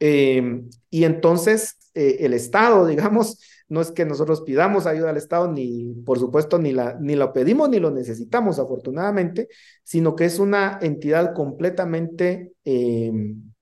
Em, 0.00 0.68
y 0.90 1.04
entonces 1.04 1.78
eh, 1.94 2.18
el 2.20 2.34
Estado, 2.34 2.86
digamos, 2.86 3.40
no 3.68 3.80
es 3.80 3.90
que 3.92 4.04
nosotros 4.04 4.42
pidamos 4.42 4.86
ayuda 4.86 5.10
al 5.10 5.16
Estado, 5.16 5.50
ni 5.50 5.94
por 6.04 6.18
supuesto 6.18 6.58
ni, 6.58 6.72
la, 6.72 6.98
ni 7.00 7.14
lo 7.16 7.32
pedimos 7.32 7.70
ni 7.70 7.80
lo 7.80 7.90
necesitamos, 7.90 8.58
afortunadamente, 8.58 9.48
sino 9.82 10.14
que 10.14 10.26
es 10.26 10.38
una 10.38 10.78
entidad 10.82 11.34
completamente 11.34 12.52
em, 12.64 13.52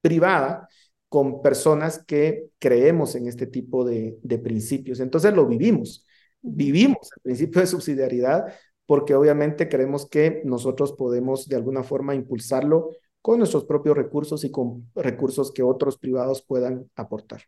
privada 0.00 0.68
con 1.08 1.42
personas 1.42 2.04
que 2.04 2.50
creemos 2.58 3.14
en 3.14 3.26
este 3.28 3.46
tipo 3.46 3.84
de, 3.84 4.18
de 4.22 4.38
principios. 4.38 5.00
Entonces 5.00 5.34
lo 5.34 5.46
vivimos, 5.46 6.06
vivimos 6.40 7.10
el 7.16 7.22
principio 7.22 7.60
de 7.60 7.66
subsidiariedad 7.66 8.44
porque 8.88 9.14
obviamente 9.14 9.68
creemos 9.68 10.08
que 10.08 10.40
nosotros 10.46 10.94
podemos 10.94 11.46
de 11.46 11.56
alguna 11.56 11.82
forma 11.82 12.14
impulsarlo 12.14 12.92
con 13.20 13.38
nuestros 13.38 13.66
propios 13.66 13.94
recursos 13.94 14.44
y 14.44 14.50
con 14.50 14.90
recursos 14.94 15.52
que 15.52 15.62
otros 15.62 15.98
privados 15.98 16.40
puedan 16.40 16.88
aportar. 16.96 17.42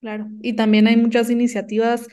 Claro, 0.00 0.26
y 0.42 0.54
también 0.54 0.88
hay 0.88 0.96
muchas 0.96 1.30
iniciativas 1.30 2.08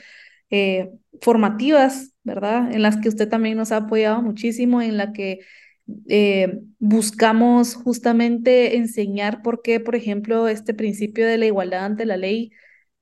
eh, 0.52 0.92
formativas, 1.22 2.14
¿verdad? 2.24 2.72
En 2.72 2.84
las 2.84 2.98
que 2.98 3.10
usted 3.10 3.28
también 3.28 3.58
nos 3.58 3.72
ha 3.72 3.78
apoyado 3.78 4.22
muchísimo, 4.22 4.80
en 4.80 4.98
la 4.98 5.12
que 5.12 5.40
eh, 6.08 6.60
buscamos 6.78 7.74
justamente 7.74 8.78
enseñar 8.78 9.42
por 9.42 9.64
qué, 9.64 9.80
por 9.80 9.96
ejemplo, 9.96 10.48
este 10.48 10.76
principio 10.76 11.26
de 11.26 11.40
la 11.40 11.48
igualdad 11.48 11.86
ante 11.86 12.06
la 12.06 12.18
ley 12.18 12.52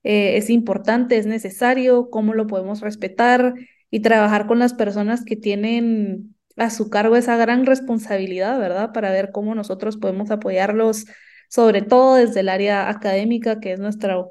eh, 0.04 0.38
es 0.38 0.50
importante, 0.50 1.18
es 1.18 1.26
necesario, 1.26 2.10
cómo 2.10 2.34
lo 2.34 2.48
podemos 2.48 2.80
respetar, 2.80 3.56
y 3.94 4.00
trabajar 4.00 4.48
con 4.48 4.58
las 4.58 4.74
personas 4.74 5.24
que 5.24 5.36
tienen 5.36 6.36
a 6.58 6.72
su 6.72 6.90
cargo 6.90 7.16
esa 7.16 7.38
gran 7.38 7.68
responsabilidad, 7.68 8.58
¿verdad? 8.58 8.92
Para 8.92 9.12
ver 9.12 9.30
cómo 9.32 9.54
nosotros 9.54 9.98
podemos 9.98 10.32
apoyarlos, 10.32 11.06
sobre 11.48 11.84
todo 11.84 12.16
desde 12.16 12.40
el 12.40 12.50
área 12.50 12.90
académica, 12.90 13.60
que 13.60 13.72
es 13.74 13.80
nuestra, 13.80 14.26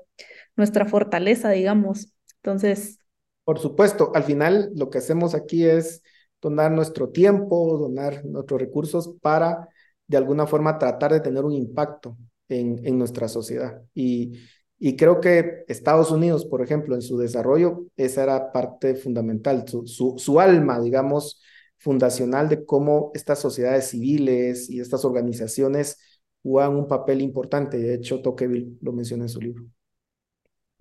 nuestra 0.57 0.85
fortaleza, 0.87 1.51
digamos. 1.51 2.12
Entonces... 2.42 2.98
Por 3.44 3.61
supuesto, 3.61 4.11
al 4.16 4.25
final 4.25 4.72
lo 4.75 4.90
que 4.90 4.98
hacemos 4.98 5.33
aquí 5.33 5.64
es 5.64 6.03
donar 6.40 6.72
nuestro 6.72 7.11
tiempo, 7.11 7.79
donar 7.79 8.25
nuestros 8.25 8.61
recursos 8.61 9.14
para 9.22 9.68
de 10.09 10.16
alguna 10.16 10.48
forma 10.48 10.77
tratar 10.77 11.12
de 11.12 11.20
tener 11.20 11.44
un 11.44 11.53
impacto 11.53 12.16
en, 12.48 12.85
en 12.85 12.98
nuestra 12.98 13.29
sociedad. 13.29 13.81
Y 13.94 14.40
y 14.85 14.97
creo 14.97 15.21
que 15.21 15.64
Estados 15.68 16.11
Unidos, 16.11 16.45
por 16.45 16.61
ejemplo, 16.61 16.97
en 16.97 17.03
su 17.03 17.16
desarrollo, 17.16 17.87
esa 17.97 18.25
era 18.25 18.51
parte 18.51 18.97
fundamental, 18.97 19.64
su, 19.68 20.40
alma, 20.40 20.81
digamos, 20.81 21.40
fundacional 21.79 22.49
de 22.49 22.64
cómo 22.64 23.12
estas 23.14 23.38
sociedades 23.38 23.90
civiles 23.90 24.68
y 24.68 24.81
estas 24.81 25.05
organizaciones 25.05 26.01
juegan 26.42 26.75
un 26.75 26.88
papel 26.88 27.21
importante. 27.21 27.79
De 27.79 27.95
hecho, 27.95 28.23
Tocqueville 28.23 28.77
lo 28.81 28.92
menciona 28.92 29.23
en 29.23 29.29
su 29.29 29.40
libro. 29.40 29.64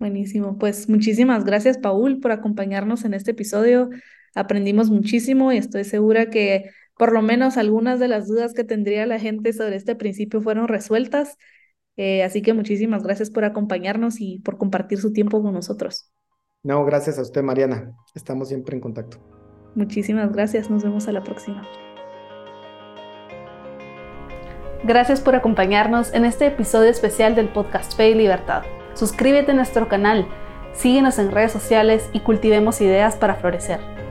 Buenísimo. 0.00 0.58
Pues 0.58 0.88
muchísimas 0.88 1.44
gracias, 1.44 1.78
Paul, 1.78 2.18
por 2.18 2.32
acompañarnos 2.32 3.04
en 3.04 3.14
este 3.14 3.30
episodio. 3.30 3.88
Aprendimos 4.34 4.90
muchísimo 4.90 5.52
y 5.52 5.58
estoy 5.58 5.84
segura 5.84 6.28
que 6.28 6.70
por 6.98 7.12
lo 7.12 7.22
menos 7.22 7.56
algunas 7.56 8.00
de 8.00 8.08
las 8.08 8.26
dudas 8.26 8.52
que 8.52 8.64
tendría 8.64 9.06
la 9.06 9.20
gente 9.20 9.52
sobre 9.52 9.76
este 9.76 9.94
principio 9.94 10.40
fueron 10.40 10.66
resueltas 10.66 11.36
eh, 11.96 12.22
así 12.22 12.42
que 12.42 12.54
muchísimas 12.54 13.02
gracias 13.02 13.30
por 13.30 13.44
acompañarnos 13.44 14.20
y 14.20 14.38
por 14.40 14.58
compartir 14.58 14.98
su 14.98 15.12
tiempo 15.12 15.42
con 15.42 15.54
nosotros. 15.54 16.10
No, 16.62 16.84
gracias 16.84 17.18
a 17.18 17.22
usted, 17.22 17.42
Mariana. 17.42 17.94
Estamos 18.14 18.48
siempre 18.48 18.76
en 18.76 18.80
contacto. 18.80 19.18
Muchísimas 19.74 20.32
gracias. 20.32 20.70
Nos 20.70 20.84
vemos 20.84 21.08
a 21.08 21.12
la 21.12 21.22
próxima. 21.22 21.66
Gracias 24.84 25.20
por 25.20 25.36
acompañarnos 25.36 26.12
en 26.12 26.24
este 26.24 26.46
episodio 26.46 26.90
especial 26.90 27.34
del 27.34 27.48
podcast 27.48 27.96
Fe 27.96 28.10
y 28.10 28.14
Libertad. 28.14 28.64
Suscríbete 28.94 29.52
a 29.52 29.54
nuestro 29.54 29.88
canal, 29.88 30.26
síguenos 30.72 31.18
en 31.18 31.30
redes 31.30 31.52
sociales 31.52 32.08
y 32.12 32.20
cultivemos 32.20 32.80
ideas 32.80 33.16
para 33.16 33.36
florecer. 33.36 34.01